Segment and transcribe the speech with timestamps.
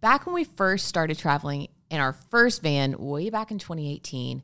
[0.00, 4.42] back when we first started traveling in our first van, way back in 2018,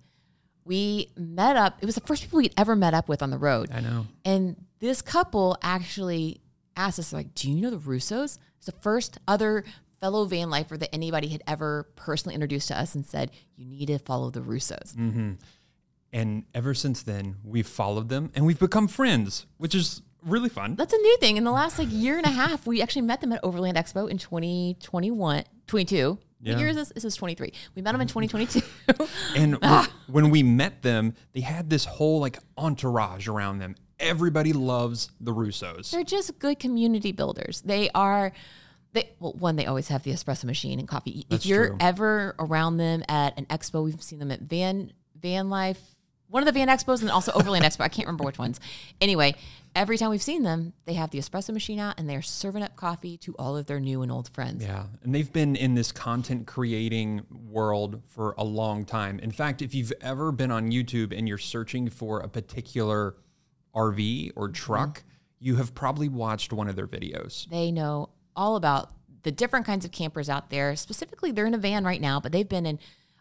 [0.64, 1.78] we met up.
[1.80, 3.70] It was the first people we'd ever met up with on the road.
[3.72, 4.06] I know.
[4.24, 6.40] And this couple actually
[6.76, 8.38] asked us, like, do you know the Russos?
[8.56, 9.64] It's the first other
[10.00, 13.86] fellow van lifer that anybody had ever personally introduced to us and said, you need
[13.86, 14.94] to follow the Russos.
[14.94, 15.32] Mm-hmm.
[16.12, 20.74] And ever since then, we've followed them and we've become friends, which is really fun.
[20.74, 21.36] That's a new thing.
[21.36, 24.10] In the last like year and a half, we actually met them at Overland Expo
[24.10, 26.18] in 2021, 22.
[26.40, 26.52] Yeah.
[26.52, 26.88] What year is this?
[26.90, 27.52] This is 23.
[27.74, 28.60] We met them in 2022.
[29.36, 33.74] And w- when we met them, they had this whole like entourage around them.
[33.98, 35.90] Everybody loves the Russos.
[35.90, 37.62] They're just good community builders.
[37.62, 38.32] They are.
[38.92, 41.26] They, well, one, they always have the espresso machine and coffee.
[41.28, 41.76] That's if you're true.
[41.80, 45.96] ever around them at an expo, we've seen them at Van Van Life,
[46.28, 47.80] one of the Van Expos, and also Overland Expo.
[47.82, 48.60] I can't remember which ones.
[49.00, 49.34] Anyway,
[49.76, 52.74] every time we've seen them, they have the espresso machine out and they're serving up
[52.74, 54.64] coffee to all of their new and old friends.
[54.64, 54.86] Yeah.
[55.02, 59.18] And they've been in this content creating world for a long time.
[59.20, 63.14] In fact, if you've ever been on YouTube and you're searching for a particular
[63.74, 64.52] RV or mm-hmm.
[64.54, 65.04] truck,
[65.38, 67.46] you have probably watched one of their videos.
[67.50, 68.90] They know all about
[69.22, 70.74] the different kinds of campers out there.
[70.74, 72.78] Specifically, they're in a van right now, but they've been in,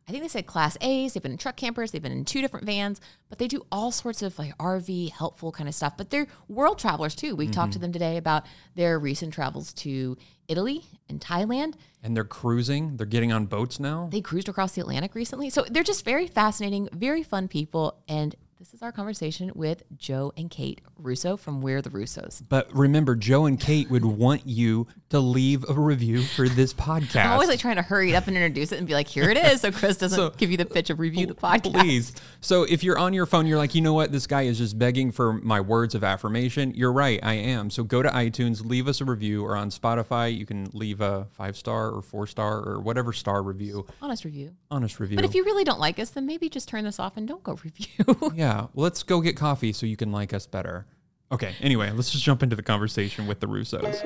[0.07, 2.41] I think they said class A's, they've been in truck campers, they've been in two
[2.41, 5.97] different vans, but they do all sorts of like RV helpful kind of stuff.
[5.97, 7.35] But they're world travelers too.
[7.35, 7.83] We talked to mm-hmm.
[7.83, 10.15] them today about their recent travels to
[10.47, 11.73] Italy and Thailand.
[12.03, 14.07] And they're cruising, they're getting on boats now.
[14.11, 15.49] They cruised across the Atlantic recently.
[15.49, 17.97] So they're just very fascinating, very fun people.
[18.07, 18.35] And
[18.65, 22.41] this is our conversation with Joe and Kait Russo from We're the Russos.
[22.49, 27.15] But remember, Joe and Kait would want you to leave a review for this podcast.
[27.25, 29.29] I'm always like trying to hurry it up and introduce it and be like, here
[29.29, 29.61] it is.
[29.61, 31.79] So Chris doesn't So- give you the pitch of review the podcast.
[31.79, 32.15] Please.
[32.41, 34.11] So if you're on your phone, you're like, you know what?
[34.11, 36.73] This guy is just begging for my words of affirmation.
[36.73, 37.19] You're right.
[37.21, 37.69] I am.
[37.69, 41.27] So go to iTunes, leave us a review, or on Spotify, you can leave a
[41.33, 44.55] five star or four star or whatever star review, Honest review.
[44.71, 45.17] honest review.
[45.17, 47.43] But if you really don't like us, then maybe just turn this off and don't
[47.43, 48.33] go review.
[48.33, 50.85] yeah, well, let's go get coffee so you can like us better.
[51.31, 51.55] Okay.
[51.61, 54.01] Anyway, let's just jump into the conversation with the Russos.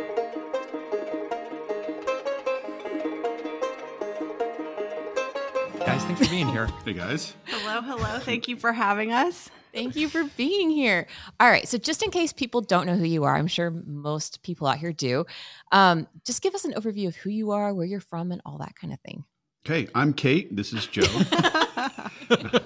[5.85, 6.68] Guys, thanks for being here.
[6.85, 7.35] Hey guys.
[7.46, 8.19] Hello, hello.
[8.19, 9.50] Thank you for having us.
[9.72, 11.06] Thank you for being here.
[11.40, 11.68] All right.
[11.68, 14.79] So, just in case people don't know who you are, I'm sure most people out
[14.79, 15.28] here do.
[15.72, 18.57] Um, just give us an overview of who you are, where you're from, and all
[18.57, 19.24] that kind of thing.
[19.63, 20.56] Okay, I'm Kait.
[20.56, 21.03] This is Joe.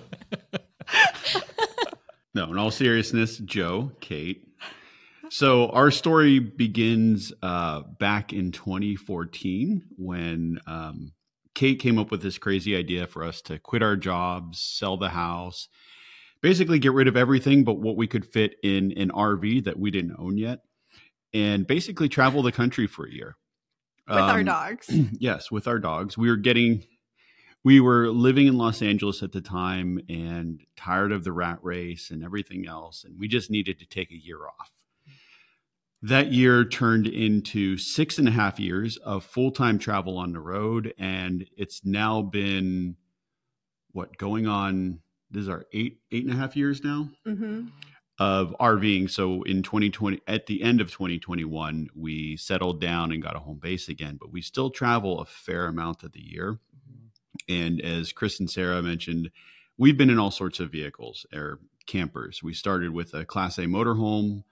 [2.34, 4.42] no, in all seriousness, Joe, Kait.
[5.30, 11.14] So our story begins uh, back in 2014 when um,
[11.56, 15.10] Kait came up with this crazy idea for us to quit our jobs, sell the
[15.10, 15.68] house,
[16.42, 19.90] basically get rid of everything but what we could fit in an RV that we
[19.92, 20.60] didn't own yet,
[21.34, 23.36] and basically travel the country for a year.
[24.08, 24.90] With our Um, dogs.
[25.20, 26.18] yes, with our dogs.
[26.18, 26.84] We were getting,
[27.64, 32.12] we were living in Los Angeles at the time and tired of the rat race
[32.12, 33.04] and everything else.
[33.04, 34.72] And we just needed to take a year off.
[36.02, 40.42] That year turned into six and a half years of full time travel on the
[40.42, 40.94] road.
[40.98, 42.98] And it's now been
[43.94, 45.00] what going on?
[45.32, 47.68] This is our eight, eight and a half years now hmm
[48.20, 49.10] of RVing.
[49.10, 53.60] So in 2020, at the end of 2021, we settled down and got a home
[53.60, 56.60] base again, but we still travel a fair amount of the year.
[57.48, 59.32] And as Chris and Sarah mentioned,
[59.78, 62.42] we've been in all sorts of vehicles or campers.
[62.44, 64.44] We started with a Class A motorhome,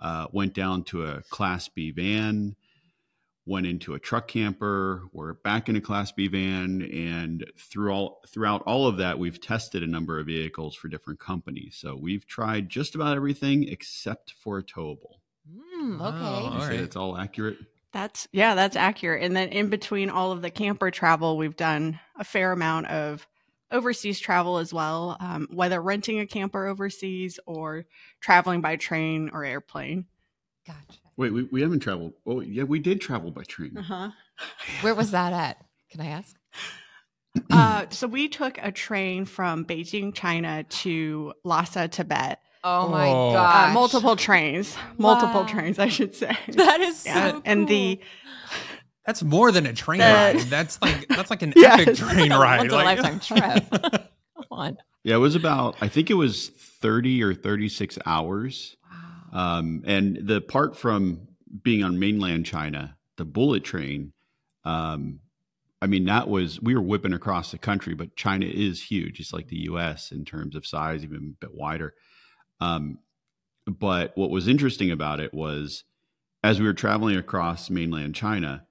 [0.00, 2.56] uh, went down to a Class B van,
[3.46, 5.02] went into a truck camper.
[5.12, 9.40] We're back in a Class B van, and through all throughout all of that, we've
[9.40, 11.76] tested a number of vehicles for different companies.
[11.80, 15.20] So we've tried just about everything except for a towable.
[15.50, 16.24] Mm, okay.
[16.24, 17.58] All You say that's all accurate.
[17.92, 19.22] That's yeah, that's accurate.
[19.22, 23.26] And then in between all of the camper travel, we've done a fair amount of
[23.70, 27.84] overseas travel as well, um, whether renting a camper overseas or
[28.20, 30.06] traveling by train or airplane.
[30.66, 31.00] Gotcha.
[31.16, 32.14] Wait, we, we haven't traveled.
[32.26, 33.76] Oh, yeah, we did travel by train.
[33.76, 34.10] Uh-huh.
[34.80, 35.58] Where was that at?
[35.90, 36.36] Can I ask?
[37.50, 42.38] Uh, so we took a train from Beijing, China to Lhasa, Tibet.
[42.64, 43.34] Oh my Oh.
[43.36, 45.46] Uh, multiple trains, multiple Wow.
[45.48, 46.36] trains, I should say.
[46.48, 48.00] That is Yeah, so and the.
[49.06, 50.04] That's more than a train Uh,
[50.34, 50.38] ride.
[50.48, 51.80] That's like that's like an Yes.
[51.80, 52.58] epic train like ride.
[52.58, 53.82] once in a Like- lifetime trip.
[54.36, 54.78] Come on.
[55.02, 58.76] Yeah, it was about, I think it was 30 or 36 hours.
[59.32, 59.58] Wow.
[59.58, 61.26] Um, and the part from
[61.64, 64.12] being on mainland China, the bullet train,
[64.64, 65.18] um,
[65.80, 69.18] I mean, that was, we were whipping across the country, but China is huge.
[69.18, 71.94] It's like the US in terms of size, even a bit wider.
[72.62, 72.98] Um,
[73.66, 75.84] but what was interesting about it was
[76.44, 78.66] as we were traveling across mainland China,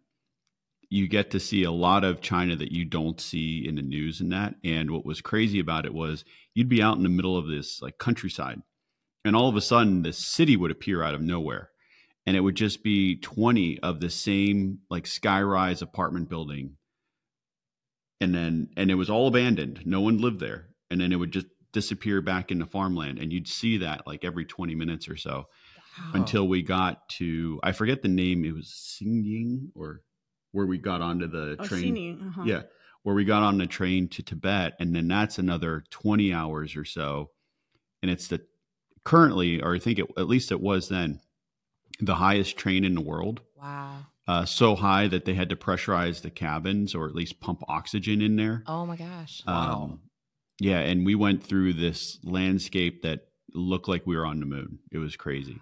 [0.90, 4.20] you get to see a lot of China that you don't see in the news
[4.20, 4.56] and that.
[4.64, 7.82] And what was crazy about it was you'd be out in the middle of this
[7.82, 8.62] like countryside,
[9.24, 11.70] and all of a sudden the city would appear out of nowhere,
[12.26, 16.76] and it would just be twenty of the same like skyrise apartment building,
[18.20, 19.82] and then and it was all abandoned.
[19.86, 23.48] No one lived there, and then it would just disappear back into farmland, and you'd
[23.48, 25.48] see that like every twenty minutes or so
[26.14, 28.46] until we got to I forget the name.
[28.46, 28.68] It was
[29.02, 30.02] Xinjiang or
[30.52, 32.22] where we got onto the Oh, train.
[32.28, 32.44] Uh-huh.
[32.46, 32.62] Yeah,
[33.04, 36.86] where we got on the train to Tibet, and then that's another twenty hours or
[36.86, 37.32] so,
[38.02, 38.42] and it's the
[39.04, 41.20] currently, or I think it, at least it was then,
[42.00, 43.42] the highest train in the world.
[43.60, 44.06] Wow.
[44.28, 48.22] Uh, so high that they had to pressurize the cabins or at least pump oxygen
[48.22, 48.64] in there.
[48.68, 49.42] Oh my gosh.
[49.46, 50.00] Wow.
[50.62, 53.22] Yeah, and we went through this landscape that
[53.54, 54.78] looked like we were on the moon.
[54.92, 55.60] It was crazy.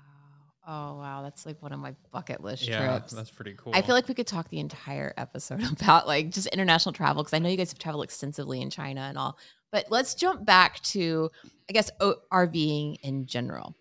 [0.68, 3.14] Oh wow, that's like one of my bucket list yeah, trips.
[3.14, 3.72] that's pretty cool.
[3.74, 7.34] I feel like we could talk the entire episode about like just international travel because
[7.34, 9.38] I know you guys have traveled extensively in China and all.
[9.72, 11.30] But let's jump back to,
[11.70, 13.76] I guess, o- RVing in general.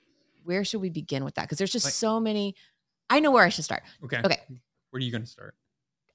[0.44, 1.42] Where should we begin with that?
[1.42, 2.54] Because there's just Like- so many.
[3.10, 3.82] I know where I should start.
[4.04, 4.20] okay.
[4.24, 4.38] Okay.
[4.90, 5.54] Where are you going to start?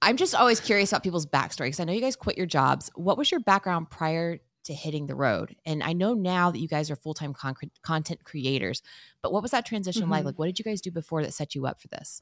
[0.01, 2.89] I'm just always curious about people's backstory because I know you guys quit your jobs.
[2.95, 5.55] What was your background prior to hitting the road?
[5.65, 8.81] And I know now that you guys are full time con- content creators,
[9.21, 10.23] but what was that transition like?
[10.23, 10.25] Mhm.
[10.25, 12.21] Like, what did you guys do before that set you up for this?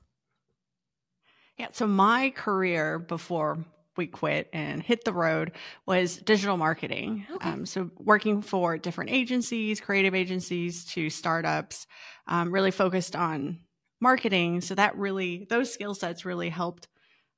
[1.57, 1.67] Yeah.
[1.71, 3.63] So my career before
[3.97, 5.51] we quit and hit the road
[5.85, 7.25] was digital marketing.
[7.35, 7.49] Okay.
[7.49, 11.87] Um, so working for different agencies, creative agencies to startups,
[12.27, 13.59] um, really focused on
[13.99, 14.61] marketing.
[14.61, 16.87] So that really, those skill sets really helped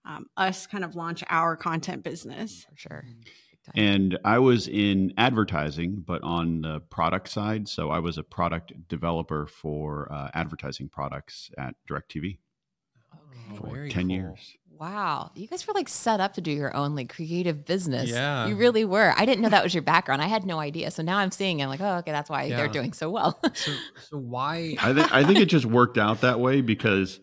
[0.06, 2.66] um, us kind of launch our content business.
[2.70, 3.06] For sure.
[3.66, 3.84] Big time.
[3.84, 7.68] And I was in advertising, but on the product side.
[7.68, 12.40] So I was a product developer for uh, advertising products at DirecTV
[13.52, 13.58] Okay.
[13.58, 14.12] for very 10 cool.
[14.16, 14.58] years.
[14.80, 15.32] Wow.
[15.36, 18.10] You guys were like set up to do your own like creative business.
[18.10, 18.48] Yeah.
[18.48, 19.14] You really were.
[19.16, 20.22] I didn't know that was your background.
[20.22, 20.90] I had no idea.
[20.92, 21.64] So now I'm seeing it.
[21.64, 22.58] I'm like, oh, okay, that's why Yeah.
[22.58, 23.40] they're doing so well.
[23.54, 23.72] So,
[24.10, 24.76] so why?
[24.82, 27.20] I think I think it just worked out that way because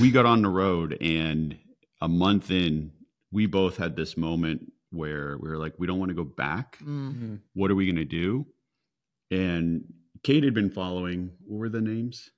[0.00, 1.56] we got on the road and
[2.00, 2.90] a month in,
[3.30, 6.78] we both had this moment where we were like, we don't want to go back.
[6.80, 7.14] Mm.
[7.14, 7.40] Mhm.
[7.54, 8.46] What are we going to do?
[9.30, 9.84] And
[10.22, 11.30] Kate had been following.
[11.46, 12.30] What were the names?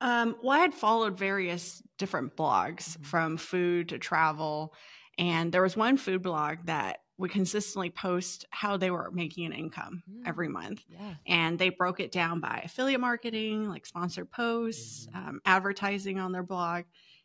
[0.00, 4.74] Um, well, I had followed various different blogs from food to travel,
[5.18, 9.52] and there was one food blog that would consistently post how they were making an
[9.54, 10.22] income Mm.
[10.26, 10.84] every month.
[10.86, 11.14] Yeah.
[11.26, 16.42] And they broke it down by affiliate marketing, like sponsored posts, um, advertising on their
[16.42, 16.84] blog.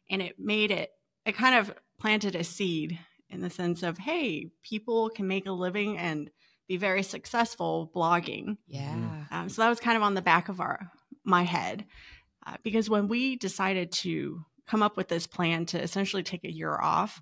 [0.09, 0.91] And it made it,
[1.25, 2.97] it kind of planted a seed
[3.31, 6.29] in the sense of, hey, people can make a living and
[6.67, 8.57] be very successful blogging.
[8.67, 9.25] Yeah.
[9.31, 10.91] Um, so that was kind of on the back of our
[11.23, 11.85] my head,
[12.45, 16.51] uh, because when we decided to come up with this plan to essentially take a
[16.51, 17.21] year off,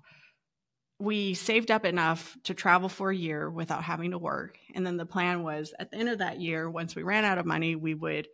[0.98, 4.96] we saved up enough to travel for a year without having to work, and then
[4.96, 7.74] the plan was at the end of that year, once we ran out of money,
[7.74, 8.28] we would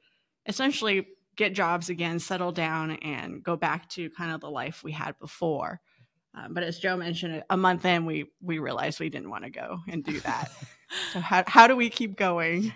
[0.47, 1.07] essentially
[1.37, 5.19] get jobs again, settle down, and go back to kind of the life we had
[5.19, 5.81] before.
[6.37, 9.51] Um, but as Joe mentioned, a month in, we we realized we didn't want to
[9.51, 10.51] go and do that.
[11.13, 12.73] so how how do we keep going?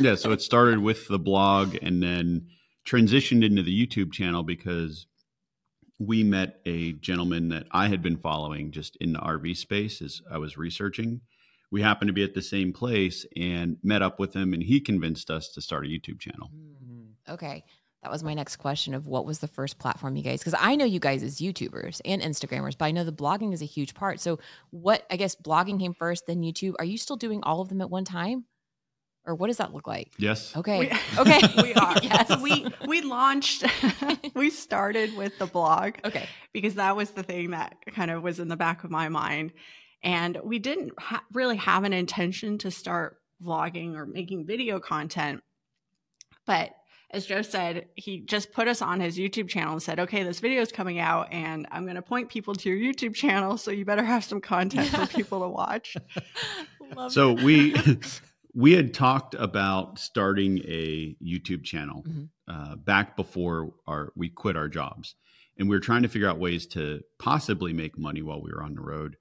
[0.00, 2.46] yeah, so it started with the blog and then
[2.86, 5.06] transitioned into the YouTube channel because
[5.98, 10.20] we met a gentleman that I had been following just in the RV space as
[10.30, 11.20] I was researching.
[11.70, 14.78] We happened to be at the same place and met up with him, and he
[14.80, 16.50] convinced us to start a YouTube channel.
[16.54, 17.12] Mhm.
[17.28, 17.64] Okay.
[18.02, 20.74] That was my next question of what was the first platform you guys because I
[20.74, 23.94] know you guys as YouTubers and Instagrammers, but I know the blogging is a huge
[23.94, 24.18] part.
[24.18, 24.40] So
[24.70, 26.74] what I guess blogging came first, then YouTube.
[26.80, 28.44] Are you still doing all of them at one time?
[29.24, 30.10] Or what does that look like?
[30.18, 30.56] Yes.
[30.56, 30.80] Okay.
[30.80, 30.90] We-
[31.20, 31.40] okay.
[31.62, 31.94] we are.
[32.02, 32.40] yes.
[32.40, 33.64] we we launched.
[34.34, 36.28] we started with the blog Okay.
[36.52, 39.52] because that was the thing that kind of was in the back of my mind,
[40.02, 45.40] and we didn't ha- really have an intention to start vlogging or making video content,
[46.46, 46.70] but.
[47.12, 50.40] As Joe said, he just put us on his YouTube channel and said, "Okay, this
[50.40, 53.70] video is coming out, and I'm going to point people to your YouTube channel, so
[53.70, 55.96] you better have some content for people to watch."
[56.96, 57.74] Love So we
[58.54, 62.28] we had talked about starting a YouTube channel Mhm.
[62.48, 65.14] uh, back before our we quit our jobs,
[65.58, 68.62] and we were trying to figure out ways to possibly make money while we were
[68.62, 69.16] on the road.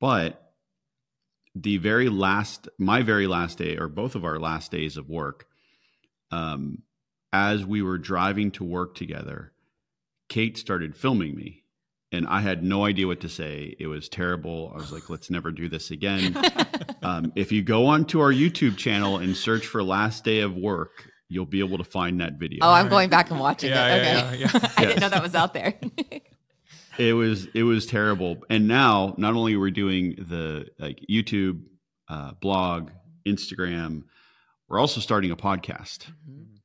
[0.00, 0.42] But
[1.54, 5.46] the very last, my very last day, or both of our last days of work,
[6.30, 6.82] um,
[7.36, 9.52] as we were driving to work together,
[10.30, 11.62] Kait started filming me.
[12.12, 13.74] And I had no idea what to say.
[13.78, 14.72] It was terrible.
[14.74, 16.34] I was like, let's never do this again.
[17.02, 21.08] Um, if you go onto our YouTube channel and search for last day of work,
[21.28, 22.58] you'll be able to find that video.
[22.62, 24.02] Oh, I'm going back and watching Yeah, it.
[24.02, 24.38] yeah, Okay.
[24.40, 24.70] yeah, yeah.
[24.76, 25.78] I didn't know that was out there.
[26.98, 28.38] it was it was terrible.
[28.50, 31.62] And now, not only we're we doing the like YouTube,
[32.08, 32.90] uh, blog,
[33.24, 34.04] Instagram,
[34.68, 36.10] we're also starting a podcast.
[36.28, 36.55] Mhm.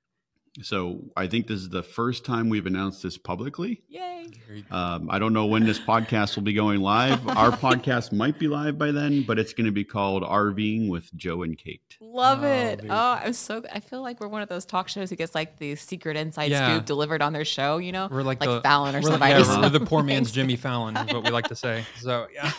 [0.62, 3.84] So I think this is the first time we've announced this publicly.
[3.88, 4.28] Yay.
[4.70, 7.26] Um, I don't know when this podcast will be going live.
[7.28, 11.14] Our podcast might be live by then, but it's going to be called RVing with
[11.16, 11.80] Joe and Kait.
[12.02, 12.80] Love Oh, it.
[12.82, 15.34] very Oh, I'm so I feel like we're one of those talk shows who gets
[15.34, 16.76] like the secret inside Yeah.
[16.76, 18.10] scoop delivered on their show, you know?
[18.12, 19.34] We're like, Like the Fallon or we're like- somebody.
[19.44, 20.32] yeah, we're the poor man's.
[20.32, 21.86] Jimmy Fallon is what we like to say.
[22.00, 22.52] So yeah.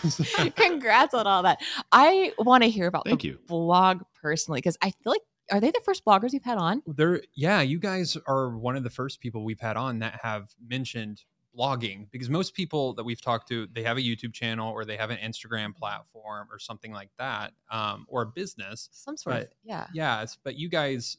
[0.56, 1.60] Congrats on all that.
[1.92, 3.38] I want to hear about Thank the you.
[3.46, 5.20] blog personally because I feel like
[5.50, 6.82] are they the first bloggers you've had on?
[6.86, 10.54] there yeah you guys are one of the first people we've had on that have
[10.66, 11.24] mentioned
[11.56, 14.96] blogging because most people that we've talked to they have a youtube channel or they
[14.96, 19.48] have an instagram platform or something like that um, or a business Some sort of
[19.62, 19.86] yeah.
[19.92, 21.18] yeah it's, but you guys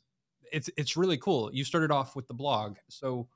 [0.51, 3.27] it's it's really cool you started off with the blog so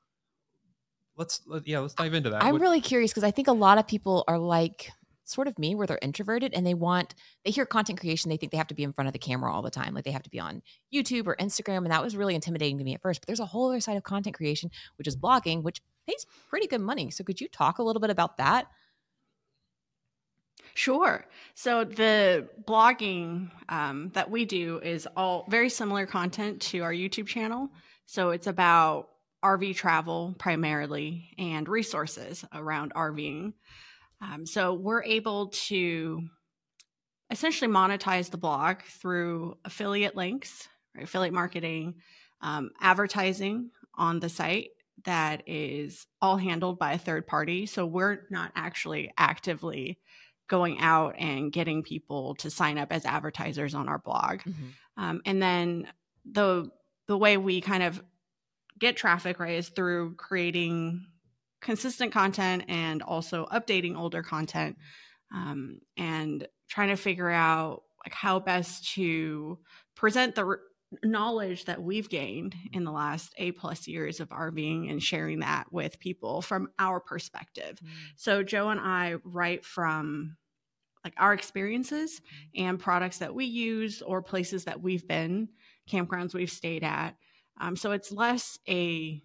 [1.16, 3.52] let's let, yeah let's dive into that I'm What- really curious because I think a
[3.52, 4.90] lot of people are like
[5.28, 8.52] sort of me where they're introverted and they want they hear content creation they think
[8.52, 10.22] they have to be in front of the camera all the time like they have
[10.22, 13.20] to be on YouTube or Instagram and that was really intimidating to me at first
[13.20, 16.66] but there's a whole other side of content creation which is blogging which pays pretty
[16.66, 18.68] good money so could you talk a little bit about that
[20.74, 21.26] Sure.
[21.54, 27.26] So the blogging um, that we do is all very similar content to our YouTube
[27.26, 27.70] channel.
[28.06, 29.08] So it's about
[29.44, 33.54] RV travel primarily and resources around RVing.
[34.20, 36.22] Um, so we're able to
[37.30, 41.94] essentially monetize the blog through affiliate links, right, affiliate marketing,
[42.40, 44.70] um, advertising on the site
[45.04, 47.66] that is all handled by a third party.
[47.66, 49.98] So we're not actually actively
[50.48, 54.40] going out and getting people to sign up as advertisers on our blog.
[54.96, 55.86] Um, and then
[56.30, 56.70] the
[57.06, 58.02] the way we kind of
[58.78, 61.06] get traffic right is through creating
[61.60, 64.76] consistent content and also updating older content
[65.34, 69.58] um, and trying to figure out like how best to
[69.96, 70.60] present the r-
[71.02, 75.70] knowledge that we've gained in the last eight plus years of RVing and sharing that
[75.70, 77.78] with people from our perspective.
[78.16, 80.36] So Joe and I write from
[81.04, 82.20] like our experiences
[82.56, 85.48] and products that we use or places that we've been,
[85.90, 87.16] campgrounds we've stayed at.
[87.60, 89.22] Um, so it's less a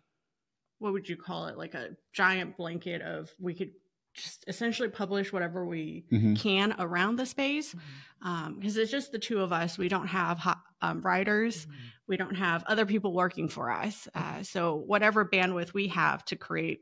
[0.84, 1.58] what would you call it?
[1.58, 3.72] Like a giant blanket of we could
[4.14, 6.38] just essentially publish whatever we Mhm.
[6.38, 8.56] can around the space Mm-hmm.
[8.60, 9.78] because it's just the two of us.
[9.78, 11.66] We don't have ho- um, writers.
[12.06, 14.10] We don't have other people working for us.
[14.14, 16.82] Uh, so whatever bandwidth we have to create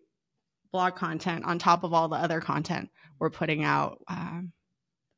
[0.71, 2.89] blog content on top of all the other content
[3.19, 4.51] we're putting out, um,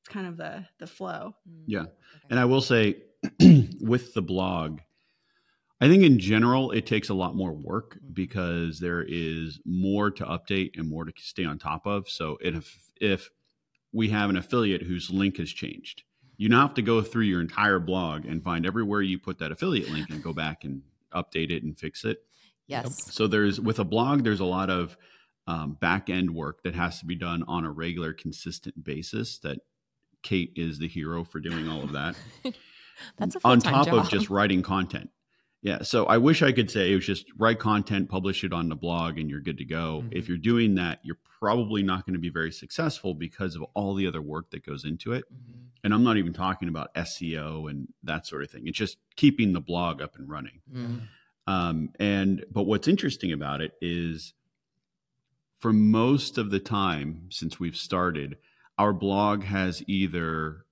[0.02, 1.36] it's kind of the the flow.
[1.66, 1.86] Yeah.
[2.30, 2.98] And I will say,
[3.80, 4.82] with the blog,
[5.84, 10.24] I think in general it takes a lot more work because there is more to
[10.24, 12.08] update and more to stay on top of.
[12.08, 13.30] So if if
[13.92, 16.04] we have an affiliate whose link has changed,
[16.38, 19.52] you now have to go through your entire blog and find everywhere you put that
[19.52, 22.24] affiliate link and go back and update it and fix it.
[22.68, 24.96] yes So there's with a blog, there's a lot of
[25.48, 29.38] um, back end work that has to be done on a regular, consistent basis.
[29.40, 29.60] That
[30.24, 32.16] Kait is the hero for doing all of that
[33.18, 33.96] that's a on top job.
[33.96, 35.10] of just writing content.
[35.64, 35.82] Yeah.
[35.82, 38.76] So I wish I could say it was just write content, publish it on the
[38.76, 40.04] blog, and you're good to go.
[40.04, 40.10] Mhm.
[40.12, 43.96] If you're doing that, you're probably not going to be very successful because of all
[43.96, 45.24] the other work that goes into it.
[45.34, 45.70] Mhm.
[45.86, 48.68] And I'm not even talking about SEO and that sort of thing.
[48.68, 50.62] It's just keeping the blog up and running.
[50.72, 51.02] Mm.
[51.48, 54.34] Um, and but what's interesting about it is
[55.60, 58.38] for most of the time since we've started,
[58.78, 60.63] our blog has either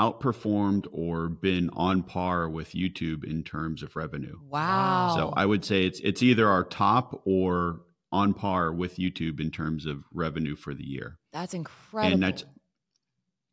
[0.00, 4.36] outperformed or been on par with YouTube in terms of revenue.
[4.48, 7.80] wow So I would say it's it's either our top or
[8.12, 11.18] on par with YouTube in terms of revenue for the year.
[11.32, 12.44] that's incredible And that's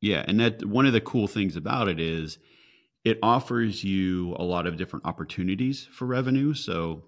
[0.02, 2.38] yeah, and that one of the cool things about it is
[3.04, 6.54] it offers you a lot of different opportunities for revenue.
[6.54, 7.06] So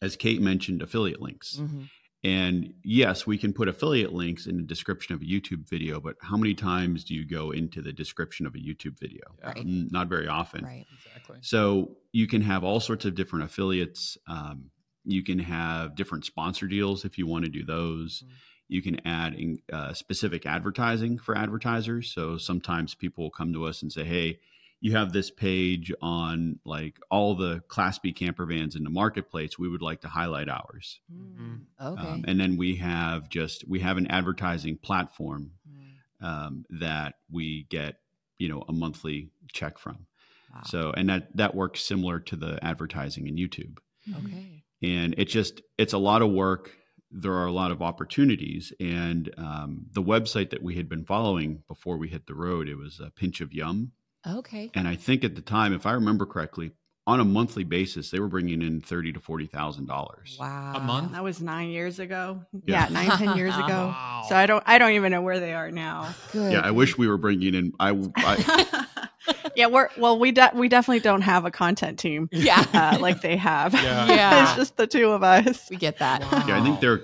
[0.00, 1.58] as Kait mentioned, affiliate links.
[1.60, 1.88] Mhm.
[2.24, 6.16] And yes, we can put affiliate links in the description of a YouTube video, but
[6.22, 9.20] how many times do you go into the description of a YouTube video?
[9.40, 9.64] Yeah, Right.
[9.66, 10.64] Not very often.
[10.64, 14.16] right exactly So you can have all sorts of different affiliates.
[14.26, 14.70] Um,
[15.04, 18.22] you can have different sponsor deals if you want to do those.
[18.26, 18.30] Mhm.
[18.68, 22.10] You can add in, uh, specific advertising for advertisers.
[22.10, 24.38] So sometimes people will come to us and say, "Hey,
[24.84, 29.58] you have this page on like all the Class B camper vans in the marketplace.
[29.58, 31.60] We would like to highlight ours." Mm.
[31.80, 36.26] okay Um, and then we have just we have an advertising platform Mm.
[36.30, 37.92] um, that we get
[38.38, 40.06] you know a monthly check from.
[40.52, 40.62] Wow.
[40.66, 43.78] So and that that works similar to the advertising in YouTube.
[44.18, 46.70] okay And it's just it's a lot of work.
[47.16, 48.72] there are a lot of opportunities.
[48.80, 52.74] And um, the website that we had been following before we hit the road, it
[52.76, 53.92] was a Pinch of Yum.
[54.26, 54.70] Okay.
[54.74, 56.72] And I think at the time, if I remember correctly,
[57.06, 60.38] on a monthly basis, they were bringing in thirty to forty thousand dollars.
[60.40, 60.72] Wow.
[60.76, 61.12] A month?
[61.12, 62.40] That was nine years ago.
[62.64, 62.84] Yeah.
[62.84, 63.66] Yeah, nine, ten years ago.
[63.68, 64.24] Wow.
[64.28, 66.14] So I don't I don't even know where they are now.
[66.32, 66.52] Good.
[66.54, 67.72] Yeah, I wish we were bringing in.
[67.78, 68.86] I, I
[69.56, 72.64] yeah, we're well we de- we definitely don't have a content team Yeah.
[72.72, 73.74] uh, like they have.
[73.74, 74.06] Yeah.
[74.06, 74.42] Yeah.
[74.44, 75.68] it's just the two of us.
[75.68, 76.22] we get that.
[76.48, 77.00] yeah, I think they're.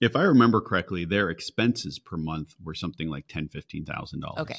[0.00, 4.40] If I remember correctly, their expenses per month were something like ten, fifteen thousand dollars.
[4.40, 4.56] Okay.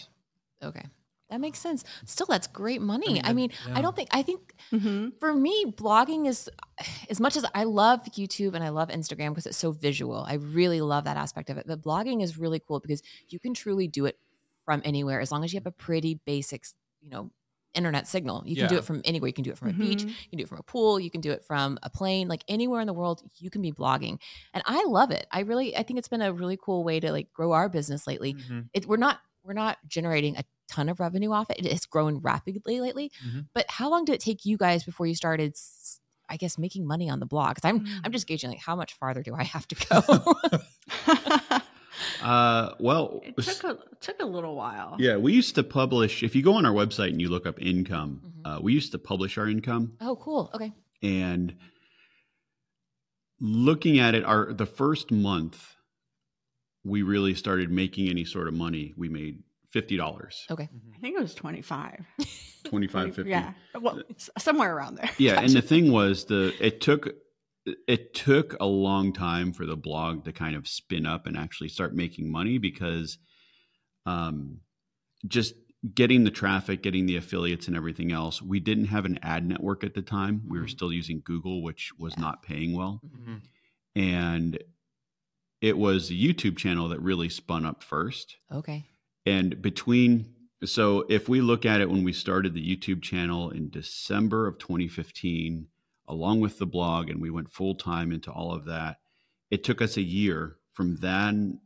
[0.62, 0.86] Okay.
[1.34, 1.84] That makes sense.
[2.06, 3.20] Still, that's great money.
[3.24, 6.50] I I mean, mean, I, don't think, I think hmm for me, blogging is
[7.10, 10.26] as much as I love YouTube and I love Instagram because it's so visual.
[10.28, 11.66] I really love that aspect of it.
[11.68, 14.20] But blogging is really cool because you can truly do it
[14.66, 16.66] from anywhere as long as you have a pretty basic,
[17.02, 17.32] you know,
[17.74, 18.44] internet signal.
[18.46, 19.28] You can do it from anywhere.
[19.28, 20.10] You can do it from a beach, Mhm.
[20.10, 22.44] you can do it from a pool, you can do it from a plane, like
[22.48, 24.20] anywhere in the world, you can be blogging.
[24.54, 25.26] And I love it.
[25.32, 28.06] I really I think it's been a really cool way to like grow our business
[28.08, 28.38] lately.
[28.38, 28.70] Mhm.
[28.74, 31.58] It we're not we're not generating a ton of revenue off it.
[31.66, 33.12] It has grown rapidly lately.
[33.26, 33.48] Mhm.
[33.54, 35.56] But how long did it take you guys before you started
[36.30, 37.56] I guess making money on the blog?
[37.56, 38.02] Cuz I'm Mm.
[38.04, 41.60] I'm just gauging like how much farther do I have to go?
[42.24, 44.96] Uh, well, it took a took a little while.
[45.00, 46.24] yeah, we used to publish.
[46.24, 48.58] If you go on our website and you look up income, Mhm.
[48.58, 49.94] uh, we used to publish our income.
[50.02, 50.50] oh, cool.
[50.56, 50.72] Okay.
[51.02, 51.56] and
[53.42, 55.76] looking at it our the first month
[56.86, 60.70] we really started making any sort of money we made $50 Okay.
[60.96, 62.06] I think it was 25.
[62.66, 63.54] 25 50 Yeah.
[63.80, 64.02] Well,
[64.38, 65.10] somewhere around there.
[65.18, 67.10] yeah and the thing was the it took
[67.88, 71.70] it took a long time for the blog to kind of spin up and actually
[71.70, 73.18] start making money because
[74.06, 74.60] um
[75.28, 75.54] just
[75.94, 79.84] getting the traffic getting the affiliates and everything else we didn't have an ad network
[79.84, 80.70] at the time we were Mhm.
[80.72, 82.22] still using google which was Yeah.
[82.24, 83.42] not paying well Mhm.
[83.96, 84.64] and
[85.62, 88.36] it was the YouTube channel that really spun up first.
[88.52, 88.86] Okay.
[89.26, 90.34] And between
[90.66, 94.58] so if we look at it when we started the YouTube channel in December of
[94.60, 95.68] 2015
[96.08, 98.98] along with the blog and we went full time into all of that,
[99.52, 101.60] it took us a year from then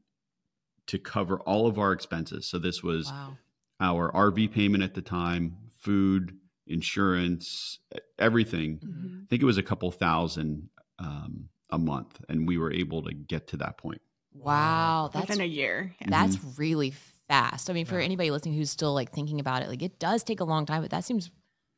[0.88, 2.48] to cover all of our expenses.
[2.48, 3.38] So this was Wow.
[3.80, 7.80] our RV payment at the time, food, insurance,
[8.18, 8.80] everything.
[8.80, 9.24] Mhm.
[9.24, 13.14] I think it was a couple thousand um, a month, and we were able to
[13.14, 14.02] get to that point.
[14.34, 15.96] Wow, that's Within a year.
[16.02, 16.08] Yeah.
[16.10, 16.92] that's really
[17.28, 17.70] fast.
[17.70, 18.06] I mean, for Yeah.
[18.06, 20.82] anybody listening who's still like thinking about it, like it does take a long time,
[20.82, 21.32] but that seems to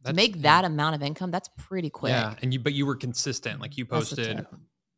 [0.03, 0.41] That's- make yeah.
[0.43, 2.11] that amount of income, that's pretty quick.
[2.11, 3.59] Yeah, and you but you were consistent.
[3.59, 4.45] Like you posted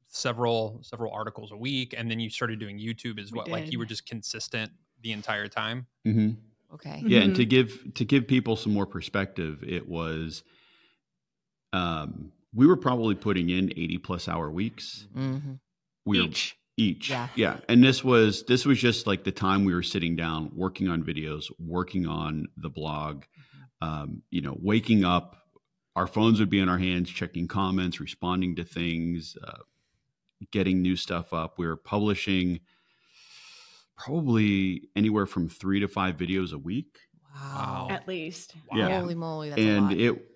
[0.07, 3.47] several several articles a week, and then you started doing YouTube as We well.
[3.47, 5.87] Like you were just consistent the entire time.
[6.05, 6.31] Mm-hmm.
[6.75, 7.01] Okay.
[7.05, 7.37] Yeah, and Mhm.
[7.37, 10.43] to give to give people some more perspective, it was
[11.73, 15.07] um, we were probably putting in eighty plus hour weeks.
[15.13, 15.53] hmm
[16.05, 16.27] We were-
[16.77, 16.97] Each.
[17.05, 17.27] each, Yeah.
[17.35, 20.87] yeah, and this was this was just like the time we were sitting down, working
[20.87, 23.23] on videos, working on the blog.
[23.81, 25.37] Um, you know, waking up,
[25.95, 29.57] our phones would be in our hands, checking comments, responding to things, uh,
[30.51, 31.57] getting new stuff up.
[31.57, 32.59] We were publishing
[33.97, 36.97] probably anywhere from three to five videos a week.
[37.35, 37.87] Wow.
[37.89, 38.53] At least.
[38.73, 38.99] Yeah.
[38.99, 39.97] Holy moly, that's a and lot.
[39.97, 40.27] it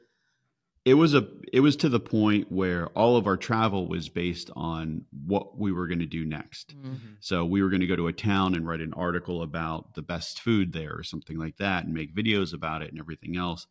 [0.85, 4.51] it was a it was to the point where all of our travel was based
[4.55, 6.75] on what we were going to do next.
[6.77, 7.17] Mhm.
[7.19, 10.01] So we were going to go to a town and write an article about the
[10.03, 13.65] best food there or something like that and make videos about it and everything else.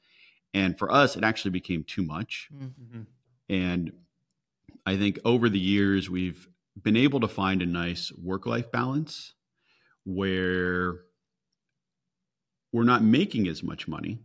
[0.53, 2.49] And for us it actually became too much.
[2.53, 3.07] Mhm.
[3.49, 3.93] And
[4.87, 6.49] I think over the years, we've
[6.83, 9.35] been able to find a nice work life balance
[10.05, 11.01] where
[12.73, 14.19] we're not making as much money.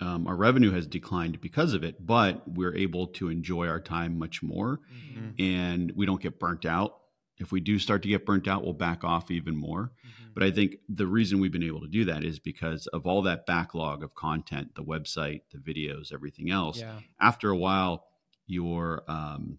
[0.00, 4.18] Um, our revenue has declined because of it, but we're able to enjoy our time
[4.18, 5.34] much more Mhm.
[5.40, 6.98] and we don't get burnt out.
[7.38, 9.92] If we do start to get burnt out, we'll back off even more.
[10.04, 10.34] Mhm.
[10.34, 13.22] But I think the reason we've been able to do that is because of all
[13.22, 17.00] that backlog of content, the website, the videos, everything else Yeah.
[17.20, 18.04] after a while
[18.46, 19.58] your um,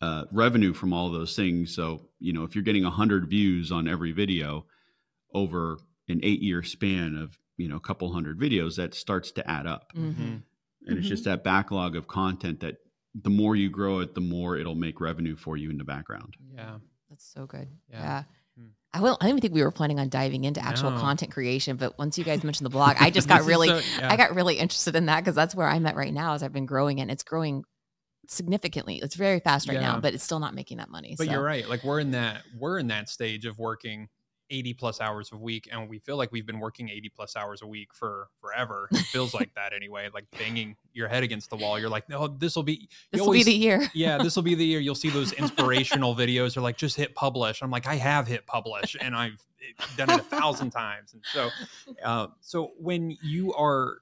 [0.00, 3.88] uh, revenue from all those things so you know if you're getting 100 views on
[3.88, 4.64] every video
[5.34, 5.76] over
[6.08, 9.66] an eight year span of you know a couple hundred videos that starts to add
[9.66, 10.42] up Mhm.
[10.86, 12.76] and it's just that backlog of content that
[13.14, 16.34] the more you grow it the more it'll make revenue for you in the background
[16.54, 16.78] Yeah.
[17.10, 17.68] That's so good.
[17.90, 18.00] Yeah.
[18.02, 18.22] Yeah.
[18.58, 18.66] Hmm.
[18.92, 19.16] I will.
[19.20, 20.98] I didn't even think we were planning on diving into actual No.
[21.00, 24.12] content creation, but once you guys mentioned the blog, I just got really, so- yeah.
[24.12, 26.34] I got really interested in that because that's where I'm at right now.
[26.34, 27.64] As I've been growing it, and it's growing
[28.28, 29.00] significantly.
[29.02, 31.14] It's very fast right now, but it's still not making that money.
[31.16, 31.32] But so.
[31.32, 31.66] you're right.
[31.68, 34.08] Like we're in that we're in that stage of working
[34.50, 37.62] 80 plus hours a week and we feel like we've been working 80 plus hours
[37.62, 38.88] a week for forever.
[38.90, 41.78] It feels like that anyway like banging your head against the wall.
[41.78, 43.88] You're like no this will be This will be the year.
[43.94, 44.80] yeah this will be the year.
[44.80, 47.62] You'll see those inspirational videos are like just hit publish.
[47.62, 51.12] I'm like i have hit publish and i've eh, done it a thousand times.
[51.12, 51.50] And so
[52.04, 53.98] uh, so when you are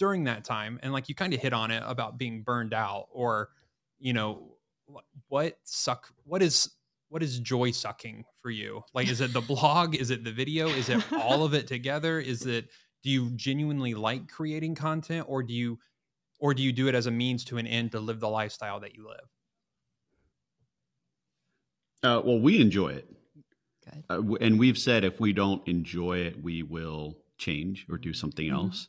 [0.00, 3.06] during that time and like you kind of hit on it about being burned out
[3.12, 3.50] or
[3.98, 4.56] you know
[5.28, 6.70] what suck what is
[7.10, 10.68] what is joy sucking for you like is it the blog is it the video
[10.68, 12.70] is it all of it together is it
[13.02, 15.78] do you genuinely like creating content or do you
[16.40, 18.80] or do you do it as a means to an end to live the lifestyle
[18.80, 19.28] that you live
[22.02, 23.06] Uh, well, we enjoy it.
[23.84, 24.04] Good.
[24.08, 28.46] Uh, and we've said if we don't enjoy it, we will change or do something
[28.46, 28.54] Mm-hmm.
[28.56, 28.88] else.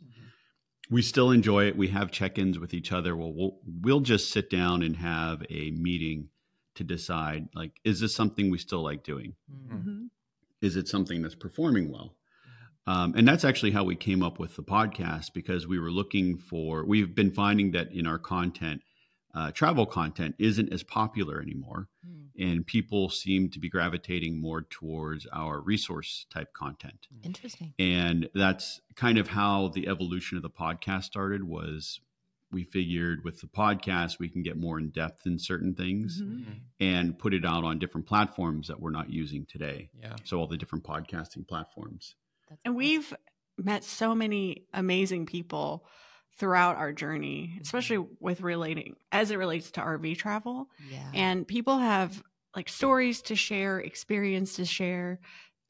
[0.89, 1.77] We still enjoy it.
[1.77, 3.15] We have check-ins with each other.
[3.15, 6.29] Well, we'll we'll just sit down and have a meeting
[6.75, 9.35] to decide like is this something we still like doing?
[9.51, 10.09] Mhm.
[10.61, 12.15] Is it something that's performing well?
[12.87, 16.37] Um, and that's actually how we came up with the podcast because we were looking
[16.37, 16.83] for.
[16.85, 18.81] We've been finding that in our content,
[19.33, 22.29] uh, travel content isn't as popular anymore Mm.
[22.37, 27.73] and people seem to be gravitating more towards our resource type content Interesting.
[27.79, 32.01] and that's kind of how the evolution of the podcast started was
[32.51, 36.59] we figured with the podcast we can get more in depth in certain things Mhm.
[36.79, 40.47] and put it out on different platforms that we're not using today yeah so all
[40.47, 42.15] the different podcasting platforms
[42.49, 42.77] That's And awesome.
[42.77, 43.13] we've
[43.57, 45.85] met so many amazing people
[46.37, 47.61] throughout our journey, Mm-hmm.
[47.61, 50.69] especially with relating as it relates to RV travel.
[50.89, 51.11] yeah.
[51.13, 52.23] And people have
[52.55, 55.19] like stories to share, experience to share.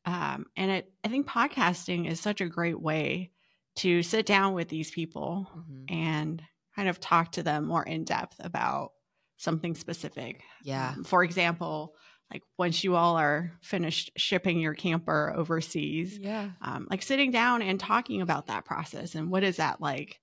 [0.06, 3.32] Um, and it, I think podcasting is such a great way
[3.78, 5.86] to sit down with these people Mhm.
[5.92, 6.44] and
[6.76, 8.92] kind of talk to them more in depth about
[9.38, 10.42] something specific.
[10.64, 10.94] Yeah.
[10.96, 11.96] Um, for example,
[12.32, 16.52] like once you all are finished shipping your camper overseas, Yeah.
[16.62, 20.20] um, like sitting down and talking about that process and what is that like,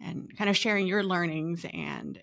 [0.00, 2.18] and kind of sharing your learnings and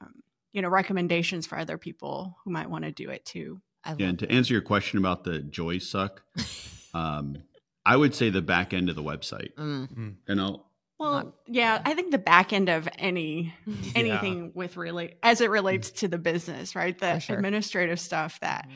[0.00, 0.12] um,
[0.52, 3.60] you know recommendations for other people who might want to do it too.
[3.84, 4.30] I love and to it.
[4.32, 6.22] answer your question about the joy suck
[6.94, 7.38] um,
[7.84, 10.16] i would say the back end of the website Mm.
[10.28, 10.70] and i'll
[11.02, 13.90] Well, Not- yeah, I think the back end of any Mm-hmm.
[13.96, 16.96] anything with relate as it relates to the business, right?
[16.98, 17.36] The sure.
[17.36, 18.68] administrative stuff that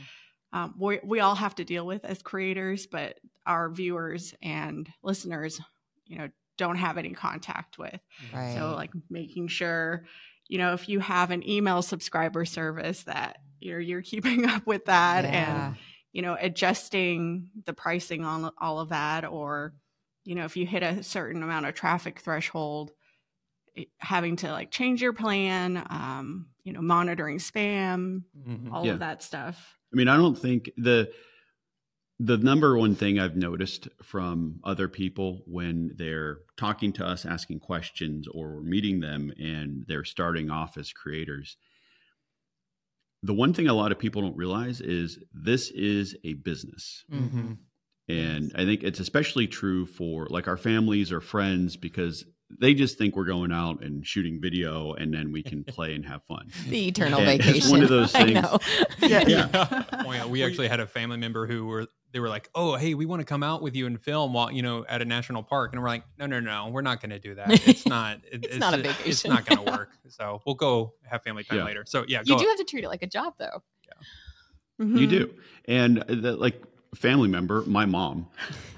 [0.53, 5.61] um, we we all have to deal with as creators, but our viewers and listeners,
[6.07, 7.99] you know, don't have any contact with.
[8.35, 8.55] Right.
[8.57, 10.05] So like making sure,
[10.49, 14.87] you know, if you have an email subscriber service that you're you're keeping up with
[14.87, 15.67] that Yeah.
[15.69, 15.77] and
[16.13, 19.75] you know adjusting the pricing on all of that or
[20.27, 22.93] you know if you hit a certain amount of traffic threshold
[23.99, 28.73] having to like change your plan um you know monitoring spam Mhm.
[28.73, 28.95] all Yeah.
[28.95, 31.11] of that stuff I mean, I don't think the
[32.19, 37.61] the number one thing I've noticed from other people when they're talking to us, asking
[37.61, 41.57] questions, or we're meeting them and they're starting off as creators,
[43.23, 47.05] the one thing a lot of people don't realize is this is a business.
[47.11, 47.59] Mhm.
[48.09, 48.53] And Yes.
[48.55, 52.25] I think it's especially true for like our families or friends because
[52.61, 56.07] they just think we're going out and shooting video and then we can play and
[56.07, 56.49] have fun.
[56.69, 57.71] The eternal And it's vacation.
[57.73, 58.59] one of those I things- know.
[59.01, 59.49] Yeah.
[60.07, 60.27] Oh, yeah.
[60.27, 63.21] We actually had a family member who were they were like, "Oh, hey, we want
[63.21, 65.83] to come out with you and film while you know at a national park," and
[65.83, 67.51] we're like, "No, no, no, we're not going to do that.
[67.69, 68.21] It's not.
[68.31, 69.11] it- It's not a vacation.
[69.11, 69.91] It's not going to work.
[70.09, 71.65] So we'll go have family time Yeah.
[71.65, 71.83] later.
[71.87, 73.61] So yeah, You go do have to treat it like a job, though.
[73.87, 74.87] Yeah.
[74.87, 75.11] You Mhm.
[75.11, 75.35] do.
[75.67, 76.63] And the, like
[76.95, 78.29] family member, my mom.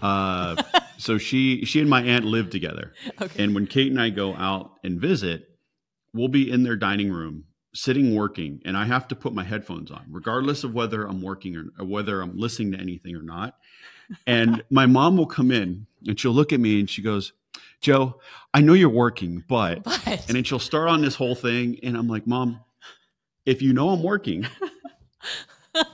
[0.03, 0.63] Uh,
[0.99, 2.93] so she she and my aunt live together.
[3.21, 3.43] Okay.
[3.43, 5.49] And when Kait and I go out and visit,
[6.13, 7.45] we'll be in their dining room
[7.75, 11.55] sitting working and I have to put my headphones on regardless of whether I'm working
[11.55, 13.57] or, or whether I'm listening to anything or not.
[14.27, 17.33] And my mom will come in and she'll look at me and she goes,
[17.81, 18.21] "Joe,
[18.55, 21.97] I know you're working, but but and then she'll start on this whole thing and
[21.97, 22.61] i'm like mom
[23.47, 24.47] if you know i'm working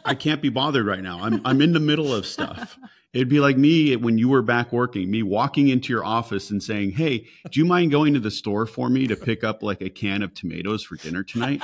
[0.04, 2.78] i can't be bothered right now i'm, I'm in the middle of stuff
[3.12, 6.62] it'd be like me when you were back working me walking into your office and
[6.62, 9.80] saying hey do you mind going to the store for me to pick up like
[9.80, 11.62] a can of tomatoes for dinner tonight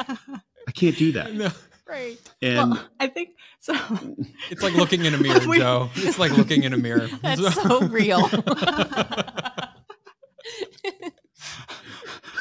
[0.69, 1.51] i can't do that No,
[1.89, 2.19] right.
[2.43, 3.75] and well, I think so.
[4.51, 5.91] it's like looking in a mirror, We- Joe.
[5.97, 7.09] It's like looking in a mirror.
[7.23, 8.27] That's so real.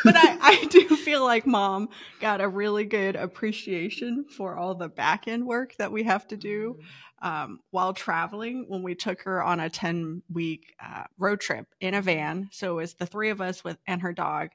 [0.03, 4.89] but I, I do feel like mom got a really good appreciation for all the
[4.89, 6.79] back end work that we have to do
[7.21, 11.93] um, while traveling when we took her on a 10 week uh, road trip in
[11.93, 12.49] a van.
[12.51, 14.49] So it was the three of us with and her dog.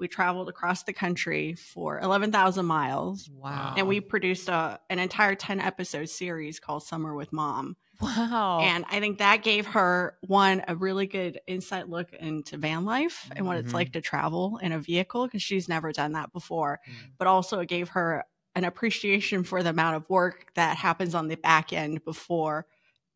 [0.00, 3.74] We traveled across the country for 11,000 miles Wow.
[3.76, 7.76] and we produced a, an entire 10 episode series called Summer with Mom.
[8.00, 8.60] Wow.
[8.62, 13.28] And I think that gave her one a really good insight look into van life
[13.34, 13.60] and what Mhm.
[13.60, 16.80] it's like to travel in a vehicle because she's never done that before.
[16.88, 16.92] Mm.
[17.18, 21.28] But also it gave her an appreciation for the amount of work that happens on
[21.28, 22.66] the back end before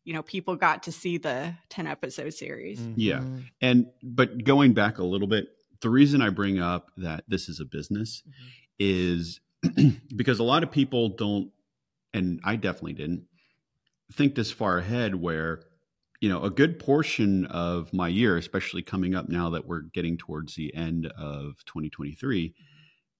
[0.05, 2.79] you know people got to see the 10 episode series.
[2.81, 2.93] Mhm.
[2.97, 3.23] Yeah.
[3.61, 5.47] And but going back a little bit,
[5.79, 8.33] the reason I bring up that this is a business Mhm.
[8.79, 9.39] is
[10.15, 11.51] because a lot of people don't,
[12.13, 13.27] and I definitely didn't
[14.11, 15.15] think this far ahead.
[15.15, 15.61] Where
[16.21, 20.17] you know a good portion of my year, especially coming up now that we're getting
[20.17, 22.53] towards the end of 2023,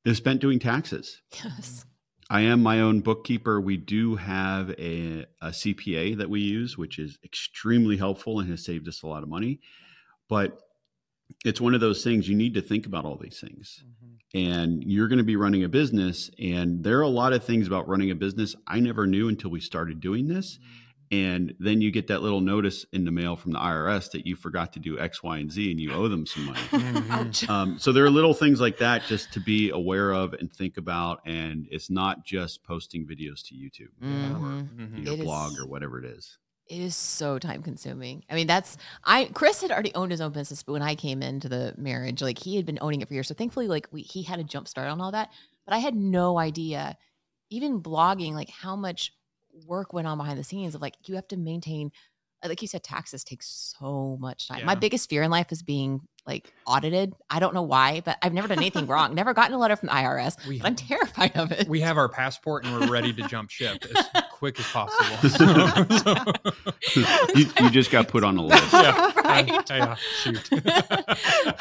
[0.06, 1.22] is spent doing taxes.
[1.43, 1.86] Yes.
[2.30, 3.60] I am my own bookkeeper.
[3.60, 8.63] We do have a, a CPA that we use, which is extremely helpful and has
[8.63, 9.60] saved us a lot of money.
[10.30, 10.58] But
[11.46, 13.84] it's one of those things you need to think about all these things.
[14.36, 16.30] And you're going to be running a business.
[16.39, 19.52] And there are a lot of things about running a business I never knew until
[19.52, 20.58] we started doing this.
[21.12, 24.36] And then you get that little notice in the mail from the IRS that you
[24.36, 26.60] forgot to do X, Y, and Z and you owe them some money.
[26.72, 27.50] Mhm.
[27.50, 30.78] Um, so there are little things like that just to be aware of and think
[30.78, 31.19] about.
[31.28, 35.06] And it's not just posting videos to YouTube or Mhm.
[35.06, 36.39] your It blog is- or whatever it is.
[36.67, 38.23] It is so time consuming.
[38.30, 41.21] I mean, that's I Chris had already owned his own business, but when I came
[41.21, 43.28] into the marriage, like he had been owning it for years.
[43.28, 45.30] So thankfully, like we he had a jump start on all that.
[45.65, 46.97] But I had no idea,
[47.49, 49.13] even blogging, like how much
[49.67, 51.91] work went on behind the scenes of like you have to maintain
[52.45, 54.65] like you said, taxes take so much time.
[54.65, 57.14] My biggest fear in life is being like audited.
[57.30, 59.14] I don't know why, but I've never done anything wrong.
[59.14, 60.48] Never gotten a letter from the IRS.
[60.48, 61.68] We- but I'm terrified of it.
[61.68, 66.34] we have our passport and we're ready to jump ship as quick as possible.
[67.36, 68.72] you, you just got put on a list.
[68.74, 69.48] yeah, Right.
[69.48, 70.50] yeah, yeah, shoot.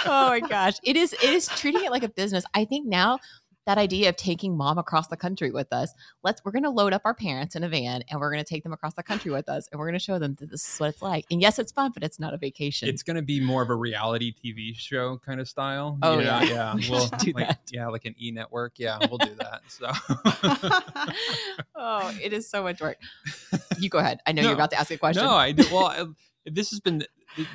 [0.06, 0.74] oh my gosh.
[0.84, 2.44] It is it is treating it like a business.
[2.54, 3.18] I think now
[3.66, 7.02] that idea of taking mom across the country with us, let's we're gonna load up
[7.04, 9.68] our parents in a van and we're gonna take them across the country with us
[9.70, 11.26] and we're gonna show them that this is what it's like.
[11.30, 12.88] And yes, it's fun, but it's not a vacation.
[12.88, 15.98] It's going to be more of a reality TV show kind of style.
[16.02, 16.42] Oh, yeah.
[16.42, 16.74] yeah.
[16.74, 17.60] We We'll do like, that.
[17.70, 18.74] yeah, like an E network.
[18.76, 19.62] Yeah, we'll do that.
[19.68, 19.90] So
[21.74, 22.98] oh, it is so much work.
[23.78, 24.20] You go ahead.
[24.26, 25.24] I know you're about to ask a question.
[25.24, 25.64] No, I do.
[25.72, 26.04] Well, I,
[26.44, 27.04] this has been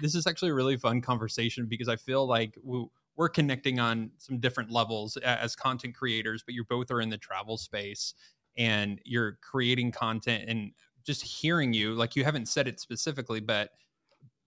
[0.01, 4.11] this is actually a really fun conversation because I feel like we, we're connecting on
[4.19, 8.13] some different levels as content creators, but you both are in the travel space
[8.57, 10.71] and you're creating content and
[11.03, 13.71] just hearing you like you haven't said it specifically, but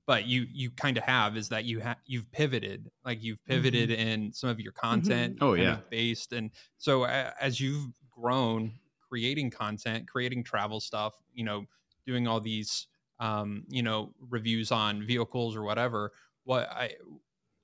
[0.06, 3.90] but you you kind of have is that you have you've pivoted like you've pivoted
[3.90, 5.80] in some of your content Oh, yeah.
[5.90, 11.64] based and so a- as you've grown creating content creating travel stuff you know
[12.06, 12.87] doing all these
[13.20, 16.12] um you know reviews on vehicles or whatever
[16.44, 16.94] what i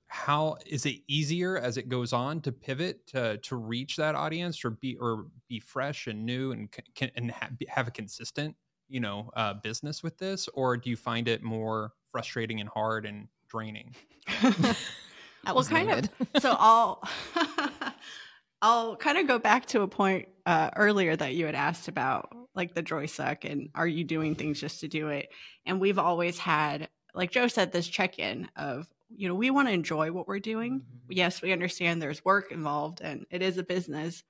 [0.07, 4.63] how is it easier as it goes on to pivot to to reach that audience
[4.63, 8.55] or be or be fresh and new and can and ha- have a consistent
[8.87, 13.05] you know uh, business with this or do you find it more frustrating and hard
[13.05, 13.93] and draining
[15.47, 16.09] that well, was kind loaded.
[16.19, 16.27] of.
[16.41, 17.01] So I'll
[18.61, 22.35] I'll kind of go back to a point uh, earlier that you had asked about,
[22.55, 25.29] like the joy suck, and are you doing things just to do it?
[25.65, 29.67] And we've always had, like Joe said, this check in of, you know, we want
[29.67, 30.83] to enjoy what we're doing.
[31.09, 34.23] Yes, we understand there's work involved, and it is a business.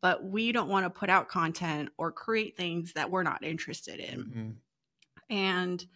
[0.00, 4.00] But we don't want to put out content or create things that we're not interested
[4.00, 4.24] in.
[4.24, 4.56] Mhm.
[5.30, 5.86] And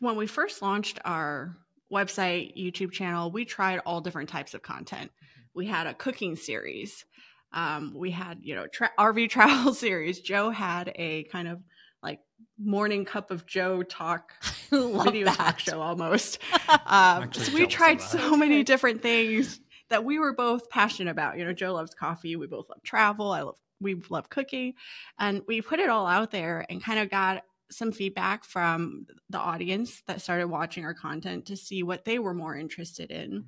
[0.00, 1.56] when we first launched our
[1.90, 5.10] website, YouTube channel, we tried all different types of content.
[5.54, 7.04] We had a cooking series.
[7.52, 10.20] Um, we had, you know, tra- RV travel series.
[10.20, 11.62] Joe had a kind of
[12.06, 12.20] like
[12.56, 14.32] morning cup of Joe talk
[14.70, 16.38] video talk show almost.
[16.86, 18.10] Um, so we tried that.
[18.10, 21.36] so many different things that we were both passionate about.
[21.36, 22.36] You know, Joe loves coffee.
[22.36, 23.32] We both love travel.
[23.32, 24.74] I love we love cooking,
[25.18, 29.38] and we put it all out there and kind of got some feedback from the
[29.38, 33.44] audience that started watching our content to see what they were more interested in,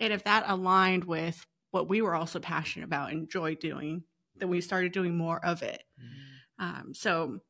[0.00, 4.02] and if that aligned with what we were also passionate about, and enjoy doing,
[4.36, 5.84] then we started doing more of it.
[6.58, 7.40] Um, so,